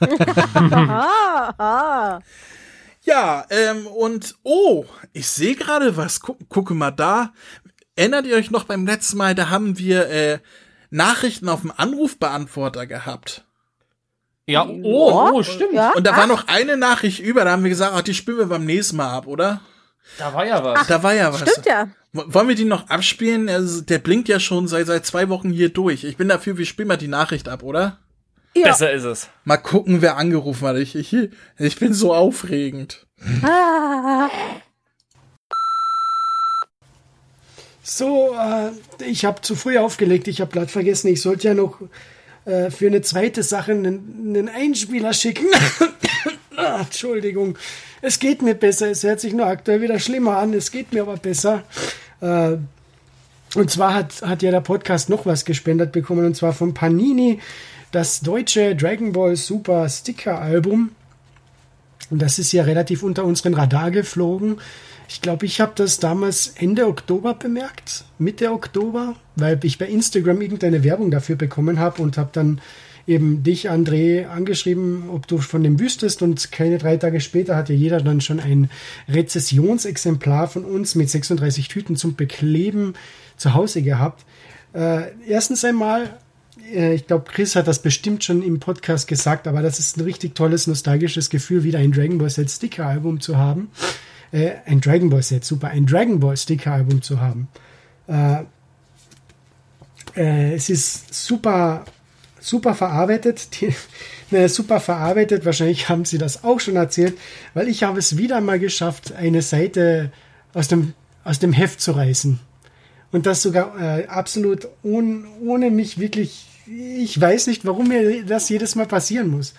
Ja, 3.02 3.46
ähm, 3.48 3.86
und 3.86 4.34
oh, 4.42 4.84
ich 5.14 5.26
sehe 5.26 5.54
gerade 5.54 5.96
was. 5.96 6.20
Guck, 6.20 6.48
gucke 6.50 6.74
mal 6.74 6.90
da. 6.90 7.32
Erinnert 7.96 8.26
ihr 8.26 8.36
euch 8.36 8.50
noch 8.50 8.64
beim 8.64 8.86
letzten 8.86 9.16
Mal, 9.16 9.34
da 9.34 9.48
haben 9.48 9.78
wir 9.78 10.10
äh, 10.10 10.38
Nachrichten 10.90 11.48
auf 11.48 11.62
dem 11.62 11.72
Anrufbeantworter 11.74 12.86
gehabt. 12.86 13.46
Ja, 14.46 14.66
oh, 14.66 15.30
oh, 15.32 15.42
stimmt. 15.42 15.72
Ja? 15.72 15.92
Und 15.94 16.06
da 16.06 16.16
war 16.16 16.26
noch 16.26 16.48
eine 16.48 16.76
Nachricht 16.76 17.20
über, 17.20 17.44
da 17.44 17.52
haben 17.52 17.62
wir 17.62 17.70
gesagt, 17.70 17.94
ach, 17.94 18.02
die 18.02 18.14
spielen 18.14 18.38
wir 18.38 18.46
beim 18.46 18.66
nächsten 18.66 18.96
Mal 18.96 19.10
ab, 19.10 19.26
oder? 19.26 19.60
Da 20.18 20.34
war 20.34 20.46
ja 20.46 20.62
was. 20.62 20.86
Da 20.86 21.02
war 21.02 21.14
ja 21.14 21.32
was. 21.32 21.40
Stimmt 21.40 21.66
ja. 21.66 21.88
Wollen 22.12 22.48
wir 22.48 22.56
die 22.56 22.64
noch 22.64 22.88
abspielen? 22.88 23.48
Also, 23.48 23.82
der 23.82 23.98
blinkt 23.98 24.28
ja 24.28 24.40
schon 24.40 24.66
seit, 24.66 24.86
seit 24.86 25.06
zwei 25.06 25.28
Wochen 25.28 25.50
hier 25.50 25.68
durch. 25.68 26.04
Ich 26.04 26.16
bin 26.16 26.28
dafür, 26.28 26.58
wir 26.58 26.66
spielen 26.66 26.88
mal 26.88 26.96
die 26.96 27.08
Nachricht 27.08 27.48
ab, 27.48 27.62
oder? 27.62 27.98
Ja. 28.54 28.64
Besser 28.64 28.92
ist 28.92 29.04
es. 29.04 29.28
Mal 29.44 29.58
gucken, 29.58 30.02
wer 30.02 30.16
angerufen 30.16 30.66
hat. 30.66 30.76
Ich, 30.76 30.96
ich, 30.96 31.16
ich 31.58 31.78
bin 31.78 31.94
so 31.94 32.12
aufregend. 32.12 33.06
Ah. 33.42 34.28
So, 37.82 38.34
äh, 38.36 38.70
ich 39.04 39.24
habe 39.24 39.40
zu 39.40 39.54
früh 39.54 39.78
aufgelegt. 39.78 40.26
Ich 40.28 40.40
habe 40.40 40.50
glatt 40.50 40.70
vergessen, 40.70 41.08
ich 41.08 41.22
sollte 41.22 41.48
ja 41.48 41.54
noch 41.54 41.80
äh, 42.44 42.70
für 42.70 42.86
eine 42.86 43.02
zweite 43.02 43.42
Sache 43.42 43.72
einen, 43.72 44.36
einen 44.36 44.48
Einspieler 44.48 45.12
schicken. 45.12 45.46
Ah, 46.56 46.80
Entschuldigung. 46.80 47.56
Es 48.02 48.18
geht 48.18 48.42
mir 48.42 48.54
besser. 48.54 48.90
Es 48.90 49.02
hört 49.02 49.20
sich 49.20 49.32
nur 49.32 49.46
aktuell 49.46 49.80
wieder 49.80 49.98
schlimmer 49.98 50.38
an. 50.38 50.54
Es 50.54 50.70
geht 50.70 50.92
mir 50.92 51.02
aber 51.02 51.16
besser. 51.16 51.62
Äh, 52.20 52.56
Und 53.54 53.68
zwar 53.68 53.94
hat, 53.94 54.22
hat 54.22 54.42
ja 54.42 54.52
der 54.52 54.60
Podcast 54.60 55.08
noch 55.10 55.26
was 55.26 55.44
gespendet 55.44 55.90
bekommen, 55.90 56.24
und 56.24 56.36
zwar 56.36 56.52
von 56.52 56.72
Panini, 56.72 57.40
das 57.90 58.20
deutsche 58.20 58.76
Dragon 58.76 59.10
Ball 59.12 59.34
Super 59.34 59.88
Sticker 59.88 60.40
Album. 60.40 60.90
Und 62.10 62.22
das 62.22 62.38
ist 62.38 62.52
ja 62.52 62.62
relativ 62.62 63.02
unter 63.02 63.24
unseren 63.24 63.54
Radar 63.54 63.90
geflogen. 63.90 64.60
Ich 65.08 65.20
glaube, 65.20 65.46
ich 65.46 65.60
habe 65.60 65.72
das 65.74 65.98
damals 65.98 66.54
Ende 66.56 66.86
Oktober 66.86 67.34
bemerkt, 67.34 68.04
Mitte 68.18 68.52
Oktober, 68.52 69.16
weil 69.34 69.58
ich 69.64 69.78
bei 69.78 69.86
Instagram 69.86 70.40
irgendeine 70.40 70.84
Werbung 70.84 71.10
dafür 71.10 71.34
bekommen 71.34 71.80
habe 71.80 72.02
und 72.02 72.18
habe 72.18 72.30
dann 72.32 72.60
eben 73.06 73.42
dich, 73.42 73.70
André, 73.70 74.26
angeschrieben, 74.26 75.10
ob 75.10 75.26
du 75.26 75.38
von 75.38 75.62
dem 75.62 75.80
wüsstest 75.80 76.22
und 76.22 76.52
keine 76.52 76.78
drei 76.78 76.96
Tage 76.96 77.20
später 77.20 77.56
hatte 77.56 77.72
jeder 77.72 78.00
dann 78.00 78.20
schon 78.20 78.40
ein 78.40 78.70
Rezessionsexemplar 79.08 80.48
von 80.48 80.64
uns 80.64 80.94
mit 80.94 81.10
36 81.10 81.68
Tüten 81.68 81.96
zum 81.96 82.16
Bekleben 82.16 82.94
zu 83.36 83.54
Hause 83.54 83.82
gehabt. 83.82 84.24
Äh, 84.72 85.12
erstens 85.26 85.64
einmal, 85.64 86.18
äh, 86.72 86.94
ich 86.94 87.06
glaube, 87.06 87.24
Chris 87.30 87.56
hat 87.56 87.66
das 87.66 87.82
bestimmt 87.82 88.24
schon 88.24 88.42
im 88.42 88.60
Podcast 88.60 89.08
gesagt, 89.08 89.48
aber 89.48 89.62
das 89.62 89.78
ist 89.78 89.96
ein 89.96 90.02
richtig 90.02 90.34
tolles, 90.34 90.66
nostalgisches 90.66 91.30
Gefühl, 91.30 91.64
wieder 91.64 91.78
ein 91.78 91.92
Dragon 91.92 92.18
Ball 92.18 92.30
Set 92.30 92.50
Sticker 92.50 92.86
Album 92.86 93.20
zu 93.20 93.36
haben. 93.36 93.70
Äh, 94.32 94.52
ein 94.66 94.80
Dragon 94.80 95.10
Ball 95.10 95.22
Set, 95.22 95.44
super, 95.44 95.68
ein 95.68 95.86
Dragon 95.86 96.20
Ball 96.20 96.36
Sticker 96.36 96.72
Album 96.72 97.02
zu 97.02 97.20
haben. 97.20 97.48
Äh, 98.06 98.44
äh, 100.16 100.54
es 100.54 100.70
ist 100.70 101.12
super, 101.12 101.84
super 102.40 102.74
verarbeitet. 102.74 103.60
Die, 103.60 103.74
ne, 104.30 104.48
super 104.48 104.80
verarbeitet. 104.80 105.44
Wahrscheinlich 105.44 105.88
haben 105.88 106.04
sie 106.04 106.18
das 106.18 106.44
auch 106.44 106.60
schon 106.60 106.76
erzählt, 106.76 107.18
weil 107.54 107.68
ich 107.68 107.82
habe 107.82 107.98
es 107.98 108.16
wieder 108.16 108.40
mal 108.40 108.58
geschafft, 108.58 109.12
eine 109.12 109.42
Seite 109.42 110.12
aus 110.54 110.68
dem, 110.68 110.94
aus 111.24 111.38
dem 111.38 111.52
Heft 111.52 111.80
zu 111.80 111.92
reißen. 111.92 112.40
Und 113.12 113.26
das 113.26 113.42
sogar 113.42 113.78
äh, 113.80 114.06
absolut 114.06 114.68
ohne, 114.82 115.24
ohne 115.44 115.70
mich 115.70 115.98
wirklich. 115.98 116.46
Ich 116.66 117.20
weiß 117.20 117.48
nicht, 117.48 117.64
warum 117.64 117.88
mir 117.88 118.24
das 118.24 118.48
jedes 118.48 118.76
Mal 118.76 118.86
passieren 118.86 119.28
muss. 119.28 119.54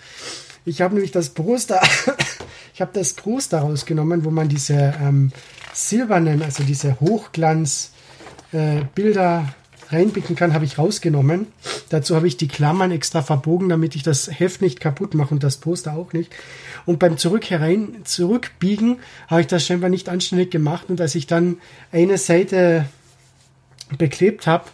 Ich 0.64 0.80
habe 0.80 0.94
nämlich 0.94 1.12
das 1.12 1.30
Poster, 1.30 1.80
ich 2.74 2.80
habe 2.80 2.92
das 2.94 3.12
Poster 3.12 3.58
rausgenommen, 3.58 4.24
wo 4.24 4.30
man 4.30 4.48
diese 4.48 4.94
ähm, 5.00 5.30
silbernen, 5.74 6.42
also 6.42 6.62
diese 6.62 6.98
Hochglanzbilder 7.00 7.90
äh, 9.40 9.61
reinpicken 9.92 10.36
kann, 10.36 10.54
habe 10.54 10.64
ich 10.64 10.78
rausgenommen. 10.78 11.46
Dazu 11.90 12.16
habe 12.16 12.26
ich 12.26 12.36
die 12.36 12.48
Klammern 12.48 12.90
extra 12.90 13.22
verbogen, 13.22 13.68
damit 13.68 13.94
ich 13.94 14.02
das 14.02 14.30
Heft 14.38 14.62
nicht 14.62 14.80
kaputt 14.80 15.14
mache 15.14 15.34
und 15.34 15.42
das 15.42 15.58
Poster 15.58 15.94
auch 15.94 16.12
nicht. 16.12 16.32
Und 16.86 16.98
beim 16.98 17.18
Zurück 17.18 17.48
herein, 17.50 17.96
zurückbiegen 18.04 18.98
habe 19.28 19.42
ich 19.42 19.46
das 19.46 19.66
scheinbar 19.66 19.90
nicht 19.90 20.08
anständig 20.08 20.50
gemacht 20.50 20.88
und 20.88 21.00
als 21.00 21.14
ich 21.14 21.26
dann 21.26 21.58
eine 21.92 22.18
Seite 22.18 22.86
beklebt 23.98 24.46
habe 24.46 24.64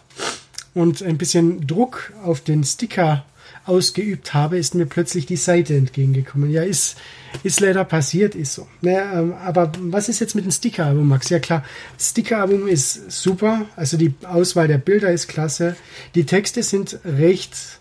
und 0.73 1.01
ein 1.01 1.17
bisschen 1.17 1.67
Druck 1.67 2.13
auf 2.23 2.41
den 2.41 2.63
Sticker 2.63 3.25
ausgeübt 3.65 4.33
habe, 4.33 4.57
ist 4.57 4.75
mir 4.75 4.85
plötzlich 4.85 5.25
die 5.25 5.35
Seite 5.35 5.75
entgegengekommen. 5.75 6.49
Ja, 6.49 6.63
ist, 6.63 6.97
ist 7.43 7.59
leider 7.59 7.83
passiert, 7.85 8.35
ist 8.35 8.53
so. 8.53 8.67
Naja, 8.81 9.19
ähm, 9.19 9.33
aber 9.33 9.71
was 9.79 10.09
ist 10.09 10.19
jetzt 10.19 10.35
mit 10.35 10.45
dem 10.45 10.51
Sticker-Album, 10.51 11.07
Max? 11.07 11.29
Ja 11.29 11.39
klar, 11.39 11.63
Sticker-Album 11.99 12.67
ist 12.67 13.11
super, 13.11 13.65
also 13.75 13.97
die 13.97 14.13
Auswahl 14.23 14.67
der 14.67 14.77
Bilder 14.77 15.11
ist 15.11 15.27
klasse. 15.27 15.75
Die 16.15 16.25
Texte 16.25 16.63
sind 16.63 16.99
recht 17.05 17.79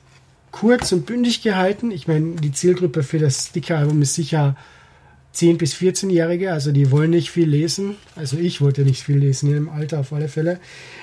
kurz 0.50 0.92
und 0.92 1.07
bündig 1.07 1.42
gehalten. 1.42 1.90
Ich 1.90 2.09
meine, 2.09 2.37
die 2.37 2.52
Zielgruppe 2.52 3.02
für 3.02 3.18
das 3.18 3.48
Sticker-Album 3.48 4.02
ist 4.02 4.14
sicher 4.14 4.57
10- 5.35 5.59
bis 5.59 5.74
14-Jährige, 5.74 6.52
also 6.52 6.72
die 6.72 6.90
wollen 6.90 7.11
nicht 7.11 7.31
viel 7.31 7.48
lesen. 7.48 7.96
Also 8.16 8.38
ich 8.38 8.61
wollte 8.61 8.83
nicht 8.83 9.04
viel 9.04 9.18
lesen 9.18 9.57
im 9.57 9.68
Alter 9.68 10.00
auf 10.00 10.12
alle 10.12 10.28
Fälle. 10.28 10.59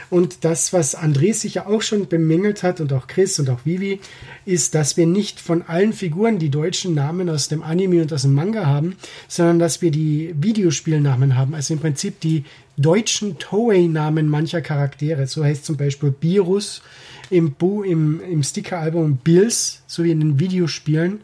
Und 0.10 0.44
das, 0.44 0.74
was 0.74 0.98
André 0.98 1.34
sicher 1.34 1.68
auch 1.68 1.82
schon 1.82 2.08
bemängelt 2.08 2.63
hat 2.63 2.82
und 2.82 2.94
auch 2.94 3.08
Chris 3.08 3.39
und 3.39 3.50
auch 3.50 3.65
Vivi, 3.65 4.00
ist, 4.46 4.76
dass 4.76 4.98
wir 4.98 5.08
nicht 5.08 5.39
von 5.39 5.63
allen 5.63 5.94
Figuren 5.94 6.39
die 6.39 6.50
deutschen 6.50 6.94
Namen 6.94 7.30
aus 7.30 7.48
dem 7.48 7.63
Anime 7.63 8.02
und 8.02 8.13
aus 8.13 8.24
dem 8.24 8.34
Manga 8.34 8.65
haben, 8.65 8.96
sondern 9.28 9.60
dass 9.60 9.82
wir 9.82 9.91
die 9.91 10.34
Videospielnamen 10.39 11.36
haben. 11.36 11.56
Also 11.56 11.74
im 11.74 11.80
Prinzip 11.80 12.20
die 12.20 12.44
deutschen 12.78 13.39
Toei-Namen 13.39 14.28
mancher 14.28 14.62
Charaktere. 14.62 15.28
So 15.28 15.44
heißt 15.44 15.65
zum 15.65 15.78
Beispiel 15.78 16.12
Birus 16.12 16.82
im, 17.30 17.54
Bu 17.54 17.84
im, 17.84 18.22
im 18.22 18.44
Sticker-Album 18.44 19.18
Bills, 19.24 19.84
so 19.88 20.04
wie 20.04 20.12
in 20.12 20.20
den 20.20 20.39
Videospielen. 20.39 21.20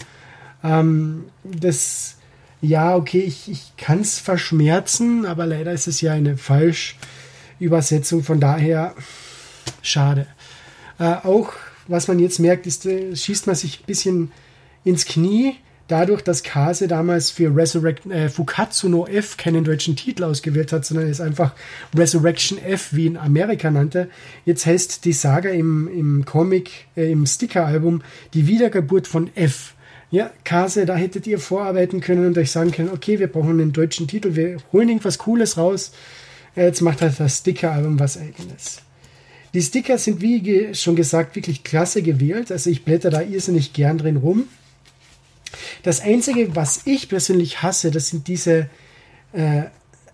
Ähm, 0.63 1.25
das 1.43 2.17
ja, 2.61 2.95
okay, 2.95 3.21
ich, 3.21 3.49
ich 3.49 3.73
kann 3.75 4.01
es 4.01 4.19
verschmerzen, 4.19 5.25
aber 5.25 5.47
leider 5.47 5.71
ist 5.71 5.87
es 5.87 5.99
ja 6.01 6.13
eine 6.13 6.37
Falschübersetzung, 7.61 8.23
von 8.23 8.39
daher 8.39 8.95
schade. 9.81 10.25
Äh, 10.99 11.13
auch 11.23 11.53
was 11.87 12.07
man 12.07 12.19
jetzt 12.19 12.39
merkt, 12.39 12.65
ist, 12.65 12.85
äh, 12.85 13.15
schießt 13.15 13.47
man 13.47 13.55
sich 13.55 13.81
ein 13.81 13.85
bisschen 13.85 14.31
ins 14.83 15.05
Knie, 15.05 15.55
dadurch, 15.87 16.21
dass 16.21 16.41
Kase 16.41 16.87
damals 16.87 17.29
für 17.31 17.55
Resurrect, 17.55 18.05
äh, 18.07 18.29
Fukatsu 18.29 18.87
no 18.89 19.05
F 19.05 19.37
keinen 19.37 19.63
deutschen 19.63 19.95
Titel 19.95 20.23
ausgewählt 20.23 20.71
hat, 20.71 20.85
sondern 20.85 21.07
es 21.07 21.21
einfach 21.21 21.53
Resurrection 21.95 22.57
F 22.57 22.93
wie 22.93 23.07
in 23.07 23.17
Amerika 23.17 23.69
nannte. 23.69 24.09
Jetzt 24.45 24.65
heißt 24.65 25.05
die 25.05 25.13
Saga 25.13 25.49
im, 25.49 25.87
im 25.87 26.25
Comic, 26.25 26.87
äh, 26.95 27.11
im 27.11 27.25
Sticker-Album 27.25 28.01
die 28.33 28.47
Wiedergeburt 28.47 29.07
von 29.07 29.29
F 29.35 29.75
ja, 30.13 30.29
Kase, 30.43 30.85
da 30.85 30.95
hättet 30.95 31.25
ihr 31.25 31.39
vorarbeiten 31.39 32.01
können 32.01 32.27
und 32.27 32.37
euch 32.37 32.51
sagen 32.51 32.71
können, 32.71 32.89
okay, 32.93 33.19
wir 33.19 33.27
brauchen 33.27 33.61
einen 33.61 33.71
deutschen 33.71 34.09
Titel, 34.09 34.35
wir 34.35 34.57
holen 34.73 34.89
irgendwas 34.89 35.19
Cooles 35.19 35.57
raus. 35.57 35.93
Jetzt 36.55 36.81
macht 36.81 37.01
halt 37.01 37.19
das 37.19 37.39
Sticker-Album 37.39 37.99
was 37.99 38.17
eigenes. 38.17 38.81
Die 39.53 39.61
Sticker 39.61 39.97
sind, 39.97 40.21
wie 40.21 40.73
schon 40.73 40.95
gesagt, 40.95 41.35
wirklich 41.35 41.63
klasse 41.63 42.01
gewählt. 42.01 42.51
Also 42.51 42.69
ich 42.69 42.85
blätter 42.85 43.09
da 43.09 43.21
irrsinnig 43.21 43.73
gern 43.73 43.97
drin 43.97 44.17
rum. 44.17 44.47
Das 45.83 46.01
Einzige, 46.01 46.55
was 46.55 46.81
ich 46.85 47.09
persönlich 47.09 47.61
hasse, 47.61 47.91
das 47.91 48.09
sind 48.09 48.27
diese 48.27 48.69
äh, 49.33 49.63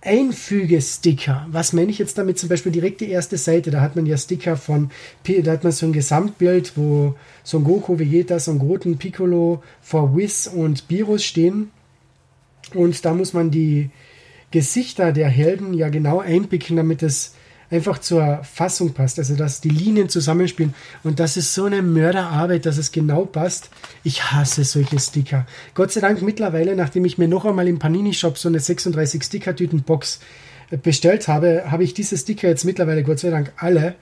Einfüge-Sticker. 0.01 1.47
Was 1.51 1.73
meine 1.73 1.91
ich 1.91 1.99
jetzt 1.99 2.17
damit? 2.17 2.39
Zum 2.39 2.49
Beispiel 2.49 2.71
direkt 2.71 3.01
die 3.01 3.09
erste 3.09 3.37
Seite. 3.37 3.69
Da 3.69 3.81
hat 3.81 3.95
man 3.95 4.05
ja 4.05 4.17
Sticker 4.17 4.57
von, 4.57 4.89
da 5.23 5.51
hat 5.51 5.63
man 5.63 5.73
so 5.73 5.85
ein 5.85 5.93
Gesamtbild, 5.93 6.73
wo 6.75 7.15
Son 7.43 7.63
Goku, 7.63 7.99
Vegeta, 7.99 8.39
Son 8.39 8.59
Goten, 8.59 8.97
Piccolo, 8.97 9.61
vor 9.81 10.15
Whis 10.15 10.47
und 10.47 10.89
Virus 10.89 11.23
stehen. 11.23 11.71
Und 12.73 13.05
da 13.05 13.13
muss 13.13 13.33
man 13.33 13.51
die 13.51 13.89
Gesichter 14.51 15.11
der 15.11 15.29
Helden 15.29 15.73
ja 15.73 15.89
genau 15.89 16.19
einpicken, 16.19 16.77
damit 16.77 17.03
es 17.03 17.33
einfach 17.69 17.97
zur 17.99 18.43
Fassung 18.43 18.93
passt, 18.93 19.19
also 19.19 19.35
dass 19.35 19.61
die 19.61 19.69
Linien 19.69 20.09
zusammenspielen. 20.09 20.73
Und 21.03 21.19
das 21.19 21.37
ist 21.37 21.53
so 21.53 21.65
eine 21.65 21.81
Mörderarbeit, 21.81 22.65
dass 22.65 22.77
es 22.77 22.91
genau 22.91 23.25
passt. 23.25 23.69
Ich 24.03 24.31
hasse 24.31 24.63
solche 24.63 24.99
Sticker. 24.99 25.45
Gott 25.73 25.91
sei 25.91 26.01
Dank 26.01 26.21
mittlerweile, 26.21 26.75
nachdem 26.75 27.05
ich 27.05 27.17
mir 27.17 27.27
noch 27.27 27.45
einmal 27.45 27.67
im 27.67 27.79
Panini-Shop 27.79 28.37
so 28.37 28.47
eine 28.47 28.59
36 28.59 29.23
Sticker-Tüten-Box 29.23 30.19
äh, 30.71 30.77
bestellt 30.77 31.27
habe, 31.27 31.65
habe 31.69 31.83
ich 31.83 31.93
diese 31.93 32.17
Sticker 32.17 32.47
jetzt 32.47 32.63
mittlerweile 32.63 33.03
Gott 33.03 33.19
sei 33.19 33.29
Dank 33.29 33.51
alle. 33.57 33.95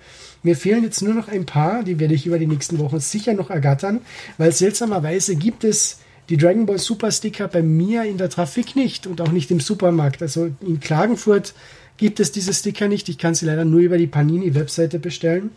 Mir 0.43 0.55
fehlen 0.55 0.83
jetzt 0.83 1.01
nur 1.01 1.15
noch 1.15 1.27
ein 1.27 1.47
paar, 1.47 1.81
die 1.83 1.99
werde 1.99 2.13
ich 2.13 2.27
über 2.27 2.37
die 2.37 2.45
nächsten 2.45 2.77
Wochen 2.77 2.99
sicher 2.99 3.33
noch 3.33 3.49
ergattern, 3.49 4.01
weil 4.37 4.51
seltsamerweise 4.51 5.35
gibt 5.35 5.63
es 5.63 5.97
die 6.29 6.37
Dragon 6.37 6.65
Ball 6.65 6.79
Super 6.79 7.11
Sticker 7.11 7.47
bei 7.47 7.61
mir 7.61 8.03
in 8.03 8.17
der 8.17 8.29
Trafik 8.29 8.75
nicht 8.75 9.07
und 9.07 9.21
auch 9.21 9.31
nicht 9.31 9.51
im 9.51 9.59
Supermarkt. 9.59 10.21
Also 10.21 10.49
in 10.61 10.79
Klagenfurt 10.79 11.53
gibt 11.97 12.19
es 12.19 12.31
diese 12.31 12.53
Sticker 12.53 12.87
nicht. 12.87 13.09
Ich 13.09 13.17
kann 13.17 13.35
sie 13.35 13.45
leider 13.45 13.65
nur 13.65 13.79
über 13.79 13.97
die 13.97 14.07
Panini-Webseite 14.07 14.99
bestellen. 14.99 15.51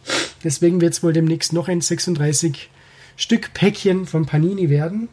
Deswegen 0.44 0.81
wird 0.81 0.94
es 0.94 1.02
wohl 1.02 1.12
demnächst 1.12 1.52
noch 1.52 1.68
ein 1.68 1.81
36 1.81 2.70
Stück 3.16 3.52
Päckchen 3.54 4.07
von 4.07 4.26
Panini 4.26 4.70
werden. 4.70 5.09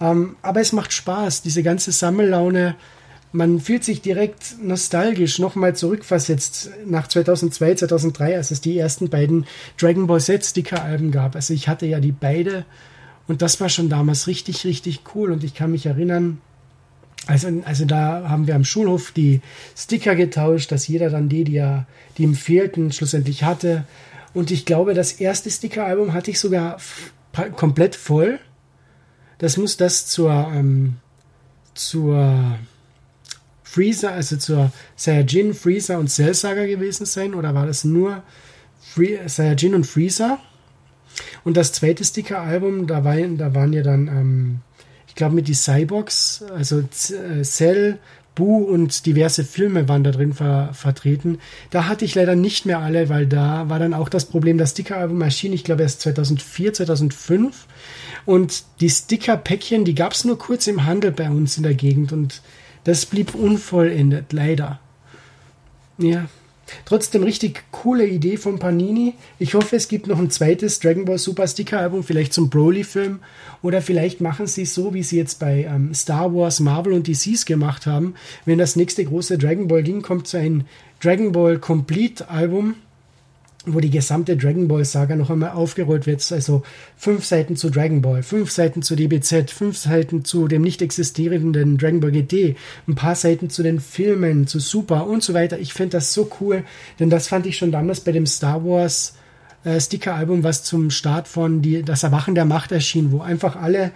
Ähm, 0.00 0.36
aber 0.42 0.60
es 0.60 0.72
macht 0.72 0.92
Spaß, 0.92 1.42
diese 1.42 1.62
ganze 1.62 1.92
Sammellaune. 1.92 2.76
Man 3.32 3.60
fühlt 3.60 3.84
sich 3.84 4.00
direkt 4.00 4.56
nostalgisch 4.62 5.38
nochmal 5.38 5.76
zurückversetzt 5.76 6.70
nach 6.86 7.08
2002, 7.08 7.74
2003, 7.74 8.36
als 8.36 8.50
es 8.50 8.60
die 8.60 8.78
ersten 8.78 9.10
beiden 9.10 9.46
Dragon 9.78 10.06
Ball 10.06 10.20
Z 10.20 10.44
Sticker-Alben 10.44 11.10
gab. 11.10 11.34
Also 11.34 11.52
ich 11.52 11.68
hatte 11.68 11.86
ja 11.86 12.00
die 12.00 12.12
beide 12.12 12.64
und 13.28 13.42
das 13.42 13.60
war 13.60 13.68
schon 13.68 13.88
damals 13.88 14.26
richtig, 14.26 14.64
richtig 14.64 15.00
cool. 15.14 15.32
Und 15.32 15.44
ich 15.44 15.54
kann 15.54 15.72
mich 15.72 15.86
erinnern, 15.86 16.40
also, 17.26 17.48
also 17.64 17.84
da 17.84 18.28
haben 18.28 18.46
wir 18.46 18.54
am 18.54 18.64
Schulhof 18.64 19.10
die 19.10 19.40
Sticker 19.76 20.14
getauscht, 20.14 20.70
dass 20.70 20.86
jeder 20.86 21.10
dann 21.10 21.28
die, 21.28 21.44
die, 21.44 21.54
ja, 21.54 21.86
die 22.16 22.22
ihm 22.22 22.34
fehlten, 22.34 22.92
schlussendlich 22.92 23.42
hatte. 23.42 23.84
Und 24.32 24.50
ich 24.50 24.64
glaube, 24.64 24.94
das 24.94 25.12
erste 25.12 25.50
Sticker-Album 25.50 26.12
hatte 26.12 26.30
ich 26.30 26.38
sogar 26.38 26.78
komplett 27.56 27.96
voll. 27.96 28.38
Das 29.38 29.56
muss 29.56 29.76
das 29.76 30.06
zur, 30.06 30.30
ähm, 30.54 30.96
zur 31.74 32.58
Freezer, 33.64 34.12
also 34.12 34.36
zur 34.36 34.70
Saiyajin, 34.94 35.52
Freezer 35.52 35.98
und 35.98 36.08
Cell 36.08 36.32
Saga 36.32 36.64
gewesen 36.64 37.06
sein. 37.06 37.34
Oder 37.34 37.54
war 37.54 37.66
das 37.66 37.84
nur 37.84 38.22
Free 38.80 39.18
Saiyajin 39.26 39.74
und 39.74 39.84
Freezer? 39.84 40.38
Und 41.46 41.56
das 41.56 41.72
zweite 41.72 42.04
Sticker-Album, 42.04 42.86
da, 42.86 43.04
war, 43.04 43.16
da 43.16 43.54
waren 43.54 43.72
ja 43.72 43.82
dann 43.82 44.08
ähm, 44.08 44.60
glaube 45.16 45.34
mit 45.34 45.48
die 45.48 45.54
Cyborgs, 45.54 46.44
also 46.54 46.80
äh, 46.80 47.42
Cell, 47.42 47.98
Boo 48.36 48.58
und 48.64 49.06
diverse 49.06 49.44
Filme 49.44 49.88
waren 49.88 50.04
da 50.04 50.10
drin 50.10 50.34
ver 50.34 50.68
vertreten. 50.74 51.38
Da 51.70 51.88
hatte 51.88 52.04
ich 52.04 52.14
leider 52.14 52.36
nicht 52.36 52.66
mehr 52.66 52.80
alle, 52.80 53.08
weil 53.08 53.26
da 53.26 53.70
war 53.70 53.78
dann 53.78 53.94
auch 53.94 54.10
das 54.10 54.26
Problem, 54.26 54.58
das 54.58 54.72
Sticker-Album 54.72 55.22
erschien, 55.22 55.54
ich 55.54 55.64
glaube 55.64 55.82
erst 55.82 56.02
2004, 56.02 56.74
2005. 56.74 57.66
Und 58.26 58.64
die 58.80 58.90
Sticker-Päckchen, 58.90 59.86
die 59.86 59.94
gab 59.94 60.12
es 60.12 60.26
nur 60.26 60.38
kurz 60.38 60.66
im 60.66 60.84
Handel 60.84 61.12
bei 61.12 61.30
uns 61.30 61.56
in 61.56 61.62
der 61.62 61.74
Gegend 61.74 62.12
und 62.12 62.42
das 62.84 63.06
blieb 63.06 63.34
unvollendet, 63.34 64.34
leider. 64.34 64.80
Ja, 65.96 66.26
Trotzdem 66.84 67.22
richtig 67.22 67.64
coole 67.70 68.06
Idee 68.06 68.36
von 68.36 68.58
Panini. 68.58 69.14
Ich 69.38 69.54
hoffe, 69.54 69.76
es 69.76 69.88
gibt 69.88 70.06
noch 70.06 70.18
ein 70.18 70.30
zweites 70.30 70.80
Dragon 70.80 71.04
Ball 71.04 71.18
Super 71.18 71.46
Sticker 71.46 71.80
Album, 71.80 72.02
vielleicht 72.02 72.32
zum 72.32 72.50
Broly-Film. 72.50 73.20
Oder 73.62 73.82
vielleicht 73.82 74.20
machen 74.20 74.46
sie 74.46 74.62
es 74.62 74.74
so, 74.74 74.94
wie 74.94 75.02
sie 75.02 75.16
jetzt 75.16 75.38
bei 75.38 75.64
ähm, 75.64 75.94
Star 75.94 76.34
Wars, 76.34 76.60
Marvel 76.60 76.92
und 76.92 77.06
DCs 77.06 77.46
gemacht 77.46 77.86
haben. 77.86 78.14
Wenn 78.44 78.58
das 78.58 78.76
nächste 78.76 79.04
große 79.04 79.38
Dragon 79.38 79.68
Ball 79.68 79.82
Ding 79.82 80.02
kommt, 80.02 80.26
so 80.26 80.38
ein 80.38 80.66
Dragon 81.00 81.32
Ball 81.32 81.58
Complete 81.58 82.28
Album 82.28 82.74
wo 83.66 83.80
die 83.80 83.90
gesamte 83.90 84.36
Dragon 84.36 84.68
Ball 84.68 84.84
Saga 84.84 85.16
noch 85.16 85.30
einmal 85.30 85.50
aufgerollt 85.50 86.06
wird. 86.06 86.30
Also 86.32 86.62
fünf 86.96 87.24
Seiten 87.24 87.56
zu 87.56 87.70
Dragon 87.70 88.00
Ball, 88.00 88.22
fünf 88.22 88.50
Seiten 88.50 88.82
zu 88.82 88.96
DBZ, 88.96 89.50
fünf 89.50 89.76
Seiten 89.76 90.24
zu 90.24 90.48
dem 90.48 90.62
nicht 90.62 90.82
existierenden 90.82 91.76
Dragon 91.76 92.00
Ball 92.00 92.12
GT, 92.12 92.56
ein 92.86 92.94
paar 92.94 93.16
Seiten 93.16 93.50
zu 93.50 93.62
den 93.62 93.80
Filmen, 93.80 94.46
zu 94.46 94.60
Super 94.60 95.06
und 95.06 95.22
so 95.22 95.34
weiter. 95.34 95.58
Ich 95.58 95.72
finde 95.72 95.96
das 95.96 96.14
so 96.14 96.30
cool, 96.40 96.64
denn 97.00 97.10
das 97.10 97.28
fand 97.28 97.46
ich 97.46 97.56
schon 97.56 97.72
damals 97.72 98.00
bei 98.00 98.12
dem 98.12 98.26
Star 98.26 98.64
Wars 98.64 99.14
äh, 99.64 99.80
Sticker-Album, 99.80 100.44
was 100.44 100.62
zum 100.62 100.90
Start 100.90 101.26
von 101.26 101.60
die, 101.60 101.82
das 101.82 102.04
Erwachen 102.04 102.34
der 102.34 102.44
Macht 102.44 102.72
erschien, 102.72 103.10
wo 103.10 103.20
einfach 103.20 103.56
alle 103.56 103.90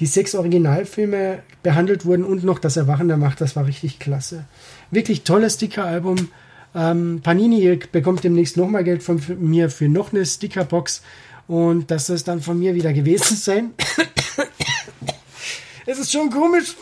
die 0.00 0.06
sechs 0.06 0.34
Originalfilme 0.34 1.38
behandelt 1.62 2.04
wurden 2.04 2.24
und 2.24 2.44
noch 2.44 2.58
das 2.58 2.76
Erwachen 2.76 3.08
der 3.08 3.16
Macht. 3.16 3.40
Das 3.40 3.56
war 3.56 3.66
richtig 3.66 3.98
klasse. 3.98 4.44
Wirklich 4.90 5.22
tolles 5.22 5.54
Sticker-Album 5.54 6.28
ähm, 6.74 7.20
Panini 7.22 7.78
bekommt 7.92 8.24
demnächst 8.24 8.56
nochmal 8.56 8.84
Geld 8.84 9.02
von 9.02 9.20
mir 9.38 9.70
für 9.70 9.88
noch 9.88 10.12
eine 10.12 10.26
Stickerbox 10.26 11.02
und 11.46 11.90
das 11.90 12.06
soll 12.06 12.16
es 12.16 12.24
dann 12.24 12.40
von 12.40 12.58
mir 12.58 12.74
wieder 12.74 12.92
gewesen 12.92 13.36
sein. 13.36 13.74
es 15.86 15.98
ist 15.98 16.12
schon 16.12 16.30
komisch. 16.30 16.74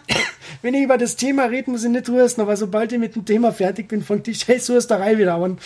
Wenn 0.62 0.74
ich 0.74 0.84
über 0.84 0.96
das 0.96 1.16
Thema 1.16 1.44
rede, 1.44 1.70
muss 1.70 1.84
ich 1.84 1.90
nicht 1.90 2.08
husten, 2.08 2.40
aber 2.40 2.56
sobald 2.56 2.90
ich 2.92 2.98
mit 2.98 3.14
dem 3.16 3.26
Thema 3.26 3.52
fertig 3.52 3.88
bin, 3.88 4.02
fängt 4.02 4.26
die 4.26 4.34
Scheißhusterei 4.34 5.18
wieder 5.18 5.34
an. 5.34 5.58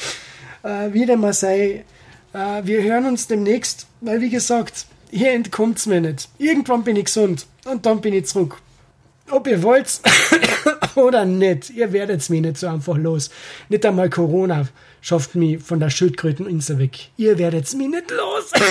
Äh, 0.65 0.93
wie 0.93 1.07
dem 1.07 1.21
mal 1.21 1.33
sei, 1.33 1.85
äh, 2.33 2.63
wir 2.65 2.83
hören 2.83 3.07
uns 3.07 3.29
demnächst, 3.29 3.87
weil 4.01 4.21
wie 4.21 4.31
gesagt, 4.31 4.87
hier 5.11 5.33
entkommt's 5.33 5.87
mir 5.87 6.01
nicht. 6.01 6.29
Irgendwann 6.39 6.83
bin 6.83 6.97
ich 6.97 7.05
gesund 7.05 7.47
und 7.65 7.87
dann 7.87 8.01
bin 8.01 8.13
ich 8.13 8.27
zurück. 8.27 8.61
Ob 9.31 9.47
ihr 9.47 9.63
wollt 9.63 10.01
oder 10.99 11.25
nicht, 11.25 11.71
ihr 11.71 11.93
werdet's 11.93 12.29
mir 12.29 12.41
nicht 12.41 12.59
so 12.59 12.69
einfach 12.69 12.97
los. 12.97 13.31
Nicht 13.69 13.87
einmal 13.87 14.11
Corona 14.11 14.69
schafft 15.01 15.35
mich 15.35 15.63
von 15.63 15.81
der 15.81 15.91
Schildkröteninsel 15.91 16.79
weg. 16.79 17.11
Ihr 17.17 17.39
werdet's 17.39 17.75
mir 17.75 17.89
nicht 17.89 18.11
los. 18.11 18.53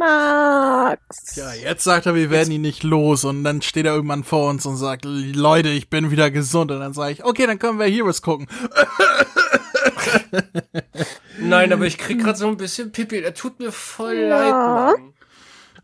Max. 0.00 1.36
Ja, 1.36 1.52
jetzt 1.52 1.84
sagt 1.84 2.06
er, 2.06 2.14
wir 2.14 2.30
werden 2.30 2.50
ihn 2.52 2.62
nicht 2.62 2.82
los 2.82 3.24
und 3.24 3.44
dann 3.44 3.60
steht 3.60 3.84
er 3.84 3.94
irgendwann 3.94 4.24
vor 4.24 4.48
uns 4.48 4.64
und 4.64 4.76
sagt, 4.76 5.04
Leute, 5.04 5.68
ich 5.68 5.90
bin 5.90 6.10
wieder 6.10 6.30
gesund 6.30 6.70
und 6.70 6.80
dann 6.80 6.94
sage 6.94 7.12
ich, 7.12 7.24
okay, 7.24 7.46
dann 7.46 7.58
können 7.58 7.78
wir 7.78 7.86
Heroes 7.86 8.22
gucken. 8.22 8.48
Nein, 11.38 11.72
aber 11.72 11.86
ich 11.86 11.98
krieg 11.98 12.20
gerade 12.20 12.38
so 12.38 12.48
ein 12.48 12.56
bisschen 12.56 12.92
Pipi. 12.92 13.18
Er 13.18 13.34
tut 13.34 13.60
mir 13.60 13.72
voll 13.72 14.16
ja. 14.16 14.28
leid, 14.28 14.52
Mann. 14.52 15.12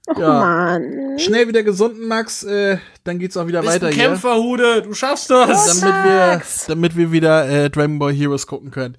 Oh 0.06 0.20
ja. 0.20 0.28
Mann. 0.28 1.18
Schnell 1.18 1.48
wieder 1.48 1.62
gesunden, 1.62 2.06
Max. 2.06 2.44
Äh, 2.44 2.78
dann 3.04 3.18
geht's 3.18 3.36
auch 3.36 3.46
wieder 3.46 3.60
Bist 3.60 3.74
weiter 3.74 3.88
ein 3.88 3.94
Kämpferhude, 3.94 4.82
du 4.82 4.94
schaffst 4.94 5.30
das. 5.30 5.82
Oh, 5.82 5.86
damit 5.86 6.04
wir, 6.04 6.42
damit 6.68 6.96
wir 6.96 7.12
wieder 7.12 7.48
äh, 7.48 7.70
Dragon 7.70 7.98
Ball 7.98 8.12
Heroes 8.12 8.46
gucken 8.46 8.70
können. 8.70 8.96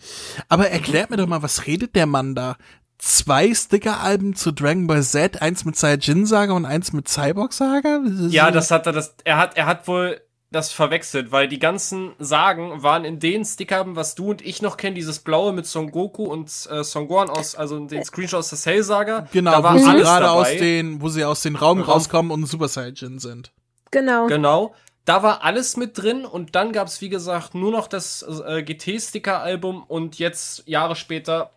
Aber 0.50 0.70
erklärt 0.70 1.10
mir 1.10 1.18
doch 1.18 1.28
mal, 1.28 1.42
was 1.42 1.66
redet 1.66 1.96
der 1.96 2.06
Mann 2.06 2.36
da? 2.36 2.58
Zwei 2.98 3.54
Sticker-Alben 3.54 4.36
zu 4.36 4.52
Dragon 4.52 4.88
Ball 4.88 5.04
Z, 5.04 5.42
eins 5.42 5.66
mit 5.66 5.76
Saiyajin 5.76 6.26
Saga 6.26 6.54
und 6.54 6.66
eins 6.66 6.94
mit 6.94 7.08
Cyborg 7.08 7.54
Saga? 7.54 8.02
Ja, 8.30 8.50
das 8.50 8.72
hat 8.72 8.88
er, 8.88 8.92
das, 8.92 9.16
er 9.24 9.38
hat, 9.38 9.56
er 9.56 9.68
hat 9.68 9.88
wohl 9.88 10.20
das 10.52 10.72
verwechselt, 10.72 11.32
weil 11.32 11.48
die 11.48 11.60
ganzen 11.60 12.14
Sagen 12.20 12.82
waren 12.82 13.04
in 13.04 13.20
den 13.20 13.44
Stickern, 13.44 13.96
was 13.96 14.16
du 14.16 14.30
und 14.30 14.42
ich 14.42 14.62
noch 14.62 14.78
kennen, 14.78 14.96
dieses 14.96 15.20
blaue 15.20 15.52
mit 15.52 15.66
Son 15.66 15.92
Goku 15.92 16.24
und 16.24 16.48
äh, 16.72 16.84
Son 16.84 17.08
Gohan 17.08 17.30
aus, 17.30 17.56
also 17.56 17.80
den 17.80 18.04
Screenshot 18.04 18.40
aus 18.40 18.50
der 18.50 18.58
Cell 18.58 18.84
Saga. 18.84 19.28
Genau, 19.34 19.52
da 19.52 19.64
war 19.64 19.76
wo 19.76 19.80
sie 19.80 19.98
gerade 19.98 20.32
aus 20.32 20.48
den, 20.48 21.02
wo 21.02 21.10
sie 21.10 21.26
aus 21.26 21.42
den 21.42 21.56
Raum 21.56 21.82
rauskommen 21.82 22.32
und 22.32 22.46
Super 22.46 22.70
Saiyajin 22.70 23.20
sind. 23.20 23.52
Genau. 23.92 24.28
Genau. 24.28 24.74
Da 25.04 25.24
war 25.24 25.44
alles 25.44 25.78
mit 25.78 25.98
drin 25.98 26.26
und 26.26 26.56
dann 26.56 26.74
gab 26.74 26.88
es, 26.88 27.00
wie 27.02 27.10
gesagt, 27.10 27.56
nur 27.56 27.72
noch 27.72 27.88
das 27.88 28.24
äh, 28.46 28.64
GT-Sticker-Album 28.64 29.84
und 29.84 30.20
jetzt, 30.20 30.64
Jahre 30.68 30.96
später, 30.96 31.52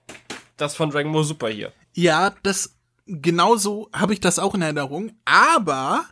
das 0.57 0.77
von 0.77 0.91
Dragon 0.91 1.13
Ball 1.13 1.25
Super 1.25 1.49
hier. 1.49 1.73
Ja, 1.93 2.33
das, 2.45 2.77
genauso 3.07 3.89
habe 3.93 4.13
ich 4.13 4.21
das 4.21 4.39
auch 4.39 4.55
in 4.55 4.63
Erinnerung, 4.63 5.13
aber 5.25 6.05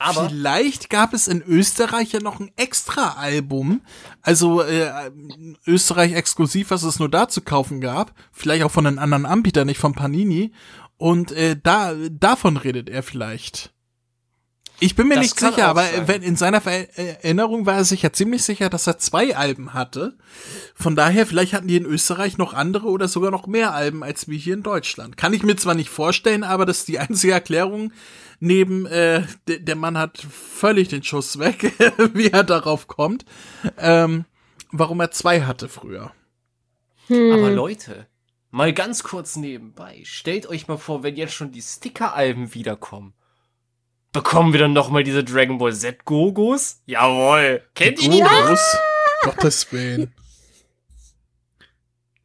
aber 0.00 0.30
Vielleicht 0.30 0.88
gab 0.88 1.12
es 1.12 1.28
in 1.28 1.42
Österreich 1.42 2.12
ja 2.12 2.20
noch 2.20 2.40
ein 2.40 2.50
extra 2.56 3.16
Album, 3.18 3.82
also 4.22 4.62
äh, 4.62 5.10
Österreich 5.66 6.14
exklusiv, 6.14 6.70
was 6.70 6.84
es 6.84 6.98
nur 6.98 7.10
da 7.10 7.28
zu 7.28 7.42
kaufen 7.42 7.82
gab, 7.82 8.14
vielleicht 8.32 8.64
auch 8.64 8.70
von 8.70 8.86
einem 8.86 8.98
anderen 8.98 9.26
Anbieter, 9.26 9.66
nicht 9.66 9.78
von 9.78 9.92
Panini. 9.92 10.52
Und 10.96 11.32
äh, 11.32 11.54
da 11.62 11.94
davon 12.10 12.56
redet 12.56 12.88
er 12.88 13.02
vielleicht. 13.02 13.74
Ich 14.82 14.96
bin 14.96 15.08
mir 15.08 15.16
das 15.16 15.24
nicht 15.24 15.38
sicher, 15.38 15.68
aber 15.68 15.84
wenn 16.06 16.22
in 16.22 16.36
seiner 16.36 16.64
Erinnerung 16.64 17.66
war 17.66 17.74
er 17.74 17.84
sich 17.84 18.00
ja 18.00 18.10
ziemlich 18.10 18.42
sicher, 18.42 18.70
dass 18.70 18.86
er 18.86 18.96
zwei 18.96 19.36
Alben 19.36 19.74
hatte. 19.74 20.16
Von 20.74 20.96
daher, 20.96 21.26
vielleicht 21.26 21.52
hatten 21.52 21.68
die 21.68 21.76
in 21.76 21.84
Österreich 21.84 22.38
noch 22.38 22.54
andere 22.54 22.88
oder 22.88 23.06
sogar 23.06 23.30
noch 23.30 23.46
mehr 23.46 23.74
Alben 23.74 24.02
als 24.02 24.28
wir 24.28 24.38
hier 24.38 24.54
in 24.54 24.62
Deutschland. 24.62 25.18
Kann 25.18 25.34
ich 25.34 25.42
mir 25.42 25.56
zwar 25.56 25.74
nicht 25.74 25.90
vorstellen, 25.90 26.42
aber 26.42 26.64
das 26.64 26.78
ist 26.78 26.88
die 26.88 26.98
einzige 26.98 27.34
Erklärung, 27.34 27.92
neben 28.40 28.86
äh, 28.86 29.22
der 29.46 29.76
Mann 29.76 29.96
hat 29.96 30.18
völlig 30.18 30.88
den 30.88 31.02
Schuss 31.02 31.38
weg, 31.38 31.72
wie 32.14 32.30
er 32.30 32.42
darauf 32.42 32.88
kommt, 32.88 33.24
ähm, 33.78 34.24
warum 34.72 35.00
er 35.00 35.10
zwei 35.12 35.42
hatte 35.42 35.68
früher. 35.68 36.12
Hm. 37.06 37.32
Aber 37.32 37.50
Leute, 37.50 38.06
mal 38.50 38.72
ganz 38.72 39.02
kurz 39.02 39.36
nebenbei, 39.36 40.02
stellt 40.04 40.46
euch 40.48 40.66
mal 40.66 40.78
vor, 40.78 41.02
wenn 41.02 41.16
jetzt 41.16 41.34
schon 41.34 41.52
die 41.52 41.62
Sticker-Alben 41.62 42.54
wiederkommen. 42.54 43.14
Bekommen 44.12 44.52
wir 44.52 44.58
dann 44.58 44.72
noch 44.72 44.90
mal 44.90 45.04
diese 45.04 45.22
Dragon 45.22 45.58
Ball 45.58 45.72
Z 45.72 46.04
Gogos? 46.04 46.82
Jawohl. 46.86 47.62
Kennt 47.74 48.02
ihr 48.02 48.10
die 48.10 48.22
noch? 48.22 48.56
Gottes 49.22 49.70
Willen. 49.70 50.12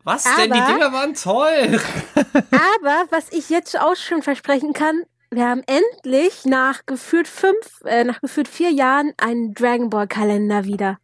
Was 0.04 0.25
aber, 0.25 0.47
denn? 0.47 0.54
Die 0.54 0.73
Dinger 0.73 0.93
waren 0.93 1.13
toll. 1.13 1.80
aber 2.15 3.06
was 3.12 3.32
ich 3.32 3.49
jetzt 3.49 3.80
auch 3.80 3.95
schon 3.95 4.23
versprechen 4.23 4.73
kann, 4.73 5.04
wir 5.31 5.47
haben 5.47 5.63
endlich 5.65 6.45
nach 6.45 6.85
gefühlt 6.85 7.27
fünf, 7.27 7.81
äh, 7.85 8.03
nach 8.03 8.21
gefühlt 8.21 8.47
vier 8.47 8.71
Jahren 8.71 9.13
einen 9.17 9.53
Dragon 9.53 9.89
Ball 9.89 10.07
Kalender 10.07 10.65
wieder. 10.65 10.97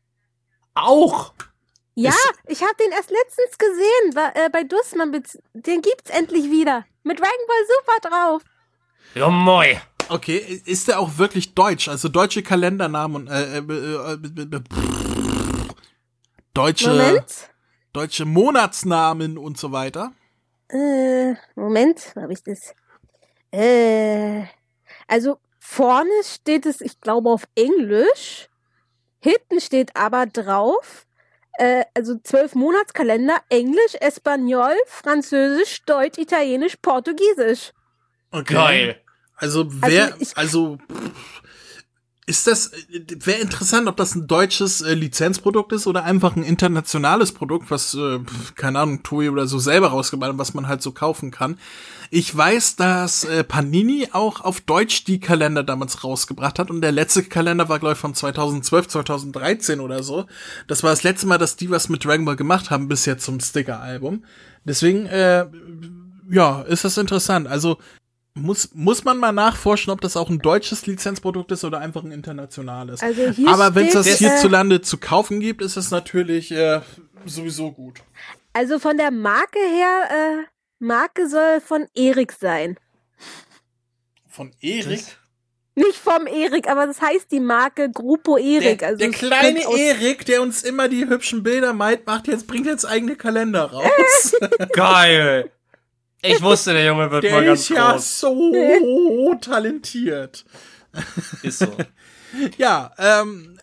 Auch? 0.74 1.34
Ja, 1.96 2.12
ist 2.12 2.34
ich 2.48 2.62
habe 2.62 2.76
den 2.80 2.92
erst 2.92 3.12
letztens 3.12 3.58
gesehen, 3.58 4.16
war, 4.16 4.36
äh, 4.36 4.50
bei 4.50 4.64
Dussmann. 4.64 5.12
Den 5.54 5.82
gibt's 5.82 6.10
endlich 6.10 6.50
wieder. 6.50 6.86
Mit 7.04 7.20
Dragon 7.20 7.48
Ball 7.48 7.66
Super 7.68 8.10
drauf. 8.10 8.42
Ja, 9.16 9.30
moi. 9.30 9.80
Okay, 10.10 10.62
ist 10.66 10.88
der 10.88 11.00
auch 11.00 11.18
wirklich 11.18 11.54
deutsch? 11.54 11.88
Also 11.88 12.10
deutsche 12.10 12.44
Kalendernamen 12.44 13.28
und 13.28 13.28
äh, 13.30 13.60
äh, 13.60 14.14
äh, 14.14 14.62
deutsche 16.54 16.90
Moment. 16.90 17.50
deutsche 17.94 18.26
Monatsnamen 18.26 19.38
und 19.38 19.58
so 19.58 19.72
weiter? 19.72 20.12
Äh, 20.70 21.36
Moment, 21.56 22.12
wo 22.16 22.22
habe 22.22 22.34
ich 22.34 22.44
das? 22.44 22.74
Äh, 23.52 24.44
also 25.08 25.40
vorne 25.60 26.12
steht 26.24 26.66
es, 26.66 26.82
ich 26.82 27.00
glaube, 27.02 27.30
auf 27.30 27.44
Englisch. 27.56 28.50
Hinten 29.20 29.62
steht 29.62 29.96
aber 29.96 30.26
drauf, 30.26 31.06
äh, 31.54 31.84
also 31.94 32.18
zwölf 32.24 32.56
Monatskalender, 32.56 33.38
Englisch, 33.50 33.96
Espanol, 34.00 34.74
Französisch, 34.88 35.84
Deutsch, 35.86 36.18
Italienisch, 36.18 36.76
Portugiesisch. 36.82 37.72
Okay. 38.32 38.54
Geil. 38.54 39.02
Also 39.36 39.66
wer, 39.68 40.14
also, 40.14 40.34
also 40.36 40.78
ist 42.28 42.46
das, 42.46 42.72
wäre 42.90 43.40
interessant, 43.40 43.88
ob 43.88 43.98
das 43.98 44.14
ein 44.14 44.28
deutsches 44.28 44.82
äh, 44.82 44.94
Lizenzprodukt 44.94 45.74
ist 45.74 45.88
oder 45.88 46.04
einfach 46.04 46.36
ein 46.36 46.44
internationales 46.44 47.32
Produkt, 47.32 47.72
was, 47.72 47.96
äh, 47.96 48.20
keine 48.56 48.80
Ahnung, 48.80 49.02
Toei 49.02 49.32
oder 49.32 49.48
so 49.48 49.58
selber 49.58 49.88
rausgebracht 49.88 50.30
hat, 50.32 50.38
was 50.38 50.54
man 50.54 50.68
halt 50.68 50.84
so 50.84 50.92
kaufen 50.92 51.32
kann. 51.32 51.58
Ich 52.12 52.36
weiß, 52.36 52.76
dass 52.76 53.24
äh, 53.24 53.44
Panini 53.44 54.10
auch 54.12 54.42
auf 54.42 54.62
Deutsch 54.62 55.04
die 55.06 55.20
Kalender 55.20 55.64
damals 55.64 56.04
rausgebracht 56.04 56.60
hat 56.60 56.70
und 56.70 56.82
der 56.82 56.92
letzte 56.92 57.24
Kalender 57.24 57.70
war, 57.70 57.80
glaube 57.80 57.94
ich, 57.94 58.00
von 58.00 58.14
2012, 58.14 58.88
2013 58.88 59.80
oder 59.80 60.04
so. 60.04 60.26
Das 60.68 60.84
war 60.84 60.92
das 60.92 61.02
letzte 61.02 61.26
Mal, 61.26 61.40
dass 61.40 61.56
die 61.56 61.72
was 61.72 61.90
mit 61.90 62.06
Dragon 62.06 62.26
Ball 62.26 62.36
gemacht 62.36 62.70
haben, 62.70 62.88
bis 62.88 63.06
jetzt 63.06 63.26
zum 63.26 63.40
Sticker-Album. 63.40 64.24
Deswegen, 64.64 65.08
äh, 65.08 65.48
ja, 66.30 66.62
ist 66.62 66.86
das 66.86 66.98
interessant. 66.98 67.48
Also 67.48 67.80
muss, 68.34 68.70
muss 68.74 69.04
man 69.04 69.18
mal 69.18 69.32
nachforschen, 69.32 69.92
ob 69.92 70.02
das 70.02 70.16
auch 70.16 70.30
ein 70.30 70.40
deutsches 70.40 70.86
Lizenzprodukt 70.86 71.52
ist 71.52 71.64
oder 71.64 71.80
einfach 71.80 72.04
ein 72.04 72.12
internationales. 72.12 73.02
Also 73.02 73.30
hier 73.30 73.50
Aber 73.50 73.76
wenn 73.76 73.88
es 73.88 73.94
das 73.94 74.08
äh, 74.08 74.16
hierzulande 74.16 74.82
zu 74.82 74.98
kaufen 74.98 75.40
gibt, 75.40 75.62
ist 75.62 75.78
es 75.78 75.92
natürlich 75.92 76.52
äh, 76.52 76.82
sowieso 77.26 77.72
gut. 77.72 78.00
Also 78.54 78.80
von 78.80 78.98
der 78.98 79.12
Marke 79.12 79.60
her, 79.60 80.10
äh, 80.10 80.46
Marke 80.80 81.28
soll 81.28 81.62
von 81.62 81.88
Erik 81.94 82.32
sein. 82.34 82.78
Von 84.28 84.52
Erik. 84.62 85.04
Nicht 85.76 85.96
vom 85.96 86.28
Erik, 86.28 86.70
aber 86.70 86.86
das 86.86 87.02
heißt 87.02 87.32
die 87.32 87.40
Marke 87.40 87.90
Gruppo 87.90 88.38
Erik. 88.38 88.80
Der, 88.80 88.90
also 88.90 89.00
der 89.00 89.12
kleine 89.12 89.62
Erik, 89.78 90.26
der 90.26 90.42
uns 90.42 90.64
immer 90.64 90.90
die 90.90 91.08
hübschen 91.08 91.44
Bilder 91.44 91.74
meint, 91.74 92.06
macht 92.06 92.28
jetzt, 92.28 92.48
bringt 92.48 92.66
jetzt 92.66 92.86
eigene 92.86 93.16
Kalender 93.16 93.72
raus. 93.72 94.36
Geil. 94.74 95.50
Ich 96.24 96.42
wusste, 96.42 96.74
der 96.74 96.86
Junge 96.86 97.10
wird 97.10 97.24
mal 97.24 97.30
der 97.32 97.44
ganz 97.46 97.62
ist 97.62 97.70
ja 97.70 97.92
groß. 97.94 98.20
so 98.20 99.36
talentiert. 99.42 100.46
Ist 101.42 101.60
so. 101.60 101.76
Ja, 102.58 102.94
ähm, 102.98 103.60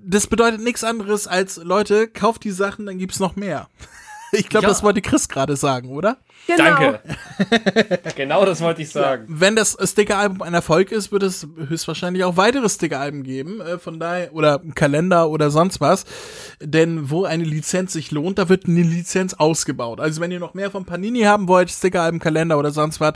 das 0.00 0.26
bedeutet 0.26 0.60
nichts 0.60 0.82
anderes 0.82 1.28
als, 1.28 1.56
Leute, 1.56 2.08
kauft 2.08 2.42
die 2.42 2.50
Sachen, 2.50 2.84
dann 2.84 2.98
gibt's 2.98 3.20
noch 3.20 3.36
mehr. 3.36 3.68
Ich 4.34 4.48
glaube, 4.48 4.64
Ja. 4.64 4.68
das 4.68 4.82
wollte 4.82 5.00
Chris 5.02 5.28
gerade 5.28 5.56
sagen, 5.56 5.88
oder? 5.90 6.18
Genau. 6.46 6.64
Danke. 6.64 7.00
genau 8.16 8.44
das 8.44 8.60
wollte 8.60 8.82
ich 8.82 8.90
sagen. 8.90 9.24
Wenn 9.28 9.56
das 9.56 9.76
Sticker-Album 9.82 10.42
ein 10.42 10.54
Erfolg 10.54 10.92
ist, 10.92 11.10
wird 11.12 11.22
es 11.22 11.46
höchstwahrscheinlich 11.68 12.24
auch 12.24 12.36
weitere 12.36 12.68
Sticker-Alben 12.68 13.22
geben. 13.22 13.60
Äh, 13.60 13.78
von 13.78 13.98
daher, 13.98 14.34
oder 14.34 14.60
einen 14.60 14.74
Kalender 14.74 15.28
oder 15.30 15.50
sonst 15.50 15.80
was. 15.80 16.04
Denn 16.60 17.10
wo 17.10 17.24
eine 17.24 17.44
Lizenz 17.44 17.92
sich 17.92 18.10
lohnt, 18.10 18.38
da 18.38 18.48
wird 18.48 18.66
eine 18.66 18.82
Lizenz 18.82 19.34
ausgebaut. 19.34 20.00
Also 20.00 20.20
wenn 20.20 20.30
ihr 20.30 20.40
noch 20.40 20.54
mehr 20.54 20.70
von 20.70 20.84
Panini 20.84 21.22
haben 21.22 21.48
wollt, 21.48 21.70
Sticker-Alben, 21.70 22.18
Kalender 22.18 22.58
oder 22.58 22.70
sonst 22.70 23.00
was, 23.00 23.14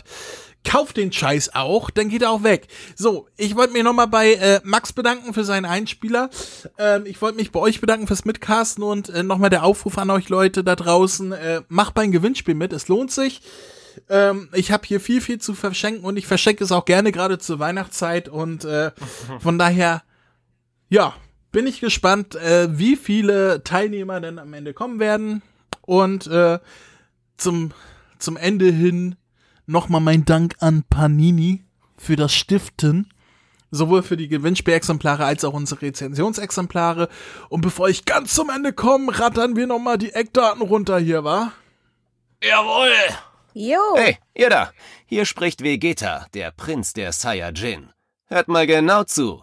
kauft 0.65 0.97
den 0.97 1.13
Scheiß 1.13 1.55
auch, 1.55 1.91
dann 1.91 2.09
geht 2.09 2.23
er 2.23 2.31
auch 2.31 2.43
weg. 2.43 2.69
So, 2.95 3.29
ich 3.37 3.57
wollte 3.57 3.73
mich 3.73 3.83
nochmal 3.83 4.09
bei 4.09 4.35
äh, 4.35 4.61
Max 4.65 4.93
bedanken 4.93 5.33
für 5.33 5.45
seinen 5.45 5.65
Einspieler. 5.65 6.31
Ähm, 6.79 7.07
ich 7.07 7.21
wollte 7.23 7.37
mich 7.37 7.53
bei 7.53 7.61
euch 7.61 7.81
bedanken 7.81 8.07
fürs 8.07 8.25
Mitcasten 8.25 8.83
und 8.83 9.09
äh, 9.09 9.23
nochmal 9.23 9.51
der 9.51 9.65
Aufruf 9.65 9.99
an 9.99 10.11
euch 10.11 10.29
Leute 10.29 10.65
da 10.65 10.77
draußen. 10.77 11.33
Äh, 11.33 11.63
macht 11.69 11.95
bei 11.95 12.03
ein 12.03 12.13
Gewinnspiel 12.13 12.55
mit, 12.55 12.73
es 12.73 12.89
lohnt 12.89 13.11
sich. 13.11 13.41
Ähm, 14.09 14.49
ich 14.53 14.71
habe 14.71 14.87
hier 14.87 15.01
viel, 15.01 15.21
viel 15.21 15.39
zu 15.39 15.55
verschenken 15.55 16.05
und 16.05 16.17
ich 16.17 16.27
verschenke 16.27 16.63
es 16.63 16.73
auch 16.73 16.85
gerne 16.85 17.13
gerade 17.13 17.39
zur 17.39 17.59
Weihnachtszeit 17.59 18.29
und 18.29 18.65
äh, 18.65 18.93
von 19.41 19.59
daher, 19.59 20.03
ja, 20.89 21.15
bin 21.51 21.67
ich 21.67 21.81
gespannt, 21.81 22.35
äh, 22.35 22.69
wie 22.79 22.97
viele 22.97 23.65
Teilnehmer 23.65 24.21
denn 24.21 24.39
am 24.39 24.53
Ende 24.53 24.75
kommen 24.75 25.01
werden 25.01 25.43
und 25.83 26.27
äh, 26.27 26.59
zum, 27.37 27.73
zum 28.19 28.37
Ende 28.37 28.67
hin 28.67 29.17
nochmal 29.69 30.01
mein 30.01 30.25
Dank 30.25 30.57
an 30.61 30.83
Panini 30.89 31.65
für 31.97 32.17
das 32.17 32.35
Stiften. 32.35 33.13
Sowohl 33.71 34.03
für 34.03 34.17
die 34.17 34.29
Gewinnspielexemplare 34.29 35.25
als 35.25 35.45
auch 35.45 35.53
unsere 35.53 35.83
Rezensionsexemplare. 35.83 37.09
Und 37.51 37.61
bevor 37.61 37.89
ich 37.89 38.07
ganz 38.07 38.35
zum 38.35 38.49
Ende 38.49 38.73
komme, 38.73 39.19
rattern 39.19 39.57
wir 39.57 39.67
nochmal 39.67 39.99
die 39.99 40.13
Eckdaten 40.13 40.63
runter 40.63 40.99
hier, 40.99 41.23
wa? 41.23 41.53
Jawohl. 42.43 42.95
Jo. 43.53 43.79
Hey, 43.95 44.17
ihr 44.35 44.49
da! 44.49 44.73
Hier 45.05 45.27
spricht 45.27 45.63
Vegeta, 45.63 46.27
der 46.33 46.51
Prinz 46.51 46.95
der 46.95 47.13
Saiyajin. 47.13 47.91
Hört 48.27 48.49
mal 48.49 48.67
genau 48.67 49.05
zu. 49.05 49.43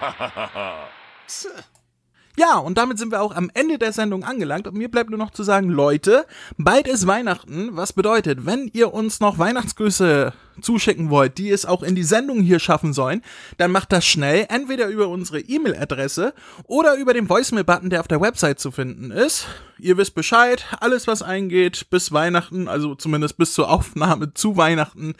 Ja, 2.36 2.58
und 2.58 2.78
damit 2.78 2.98
sind 2.98 3.12
wir 3.12 3.22
auch 3.22 3.32
am 3.32 3.48
Ende 3.54 3.78
der 3.78 3.92
Sendung 3.92 4.24
angelangt. 4.24 4.66
Und 4.66 4.76
mir 4.76 4.90
bleibt 4.90 5.08
nur 5.08 5.18
noch 5.20 5.30
zu 5.30 5.44
sagen, 5.44 5.68
Leute, 5.68 6.26
bald 6.58 6.88
ist 6.88 7.06
Weihnachten. 7.06 7.76
Was 7.76 7.92
bedeutet, 7.92 8.44
wenn 8.44 8.68
ihr 8.72 8.92
uns 8.92 9.20
noch 9.20 9.38
Weihnachtsgrüße 9.38 10.32
zuschicken 10.60 11.10
wollt, 11.10 11.38
die 11.38 11.50
es 11.50 11.64
auch 11.64 11.84
in 11.84 11.94
die 11.94 12.02
Sendung 12.02 12.40
hier 12.40 12.58
schaffen 12.58 12.92
sollen, 12.92 13.22
dann 13.56 13.70
macht 13.70 13.92
das 13.92 14.04
schnell. 14.04 14.46
Entweder 14.48 14.88
über 14.88 15.08
unsere 15.08 15.38
E-Mail-Adresse 15.38 16.34
oder 16.64 16.96
über 16.96 17.14
den 17.14 17.28
Voicemail-Button, 17.28 17.90
der 17.90 18.00
auf 18.00 18.08
der 18.08 18.20
Website 18.20 18.58
zu 18.58 18.72
finden 18.72 19.12
ist. 19.12 19.46
Ihr 19.78 19.96
wisst 19.96 20.16
Bescheid, 20.16 20.66
alles 20.80 21.06
was 21.06 21.22
eingeht 21.22 21.88
bis 21.90 22.10
Weihnachten, 22.10 22.68
also 22.68 22.96
zumindest 22.96 23.36
bis 23.36 23.54
zur 23.54 23.70
Aufnahme 23.70 24.34
zu 24.34 24.56
Weihnachten, 24.56 25.14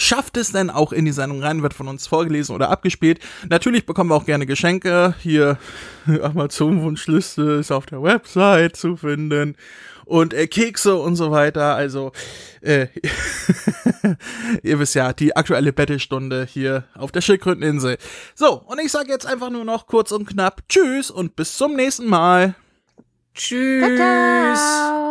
schafft 0.00 0.36
es 0.36 0.52
dann 0.52 0.70
auch 0.70 0.92
in 0.92 1.04
die 1.04 1.12
Sendung 1.12 1.42
rein, 1.42 1.62
wird 1.62 1.74
von 1.74 1.88
uns 1.88 2.06
vorgelesen 2.06 2.54
oder 2.54 2.70
abgespielt. 2.70 3.20
Natürlich 3.48 3.86
bekommen 3.86 4.10
wir 4.10 4.16
auch 4.16 4.24
gerne 4.24 4.46
Geschenke. 4.46 5.14
Hier 5.20 5.58
Amazon-Wunschliste 6.22 7.42
ist 7.60 7.70
auf 7.70 7.86
der 7.86 8.02
Website 8.02 8.76
zu 8.76 8.96
finden. 8.96 9.56
Und 10.06 10.34
äh, 10.34 10.48
Kekse 10.48 10.96
und 10.96 11.14
so 11.14 11.30
weiter. 11.30 11.76
Also, 11.76 12.10
äh, 12.62 12.88
ihr 14.62 14.80
wisst 14.80 14.96
ja, 14.96 15.12
die 15.12 15.36
aktuelle 15.36 15.72
Battlestunde 15.72 16.48
hier 16.50 16.84
auf 16.94 17.12
der 17.12 17.20
Schildkröteninsel. 17.20 17.96
So, 18.34 18.54
und 18.66 18.80
ich 18.80 18.90
sage 18.90 19.10
jetzt 19.10 19.26
einfach 19.26 19.50
nur 19.50 19.64
noch 19.64 19.86
kurz 19.86 20.10
und 20.10 20.26
knapp 20.26 20.62
Tschüss 20.68 21.10
und 21.12 21.36
bis 21.36 21.56
zum 21.56 21.76
nächsten 21.76 22.08
Mal. 22.08 22.56
Tschüss. 23.34 23.96
Ciao. 23.96 25.09